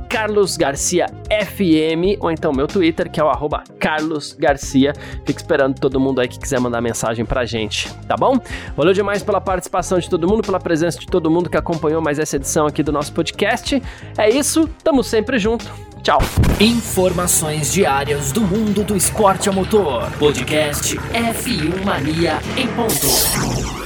carlosgarciafm, 0.09 2.17
ou 2.19 2.31
então 2.31 2.51
meu 2.51 2.67
Twitter, 2.67 3.09
que 3.09 3.19
é 3.19 3.23
o 3.23 3.31
carlosgarcia. 3.79 4.93
Fico 5.25 5.39
esperando 5.39 5.79
todo 5.79 5.99
mundo 5.99 6.21
aí 6.21 6.27
que 6.27 6.39
quiser 6.39 6.59
mandar 6.59 6.81
mensagem 6.81 7.25
pra 7.25 7.45
gente, 7.45 7.91
tá 8.07 8.15
bom? 8.15 8.39
Valeu 8.75 8.93
demais 8.93 9.21
pela 9.21 9.39
participação 9.39 9.99
de 9.99 10.09
todo 10.09 10.27
mundo, 10.27 10.41
pela 10.41 10.59
presença 10.59 10.99
de 10.99 11.05
todo 11.05 11.29
mundo 11.29 11.49
que 11.49 11.57
acompanhou 11.57 12.01
mais 12.01 12.17
essa 12.17 12.37
edição 12.37 12.65
aqui 12.65 12.81
do 12.81 12.91
nosso 12.91 13.13
podcast. 13.13 13.81
É 14.17 14.29
isso, 14.29 14.67
tamo 14.83 15.03
sempre 15.03 15.37
junto. 15.37 15.65
Tchau. 16.01 16.19
Informações 16.59 17.73
diárias 17.73 18.31
do 18.31 18.41
mundo 18.41 18.83
do 18.83 18.95
esporte 18.95 19.49
a 19.49 19.51
motor. 19.51 20.09
Podcast 20.19 20.95
F1 20.95 21.83
Mania 21.83 22.39
em 22.55 22.67
ponto. 22.67 23.84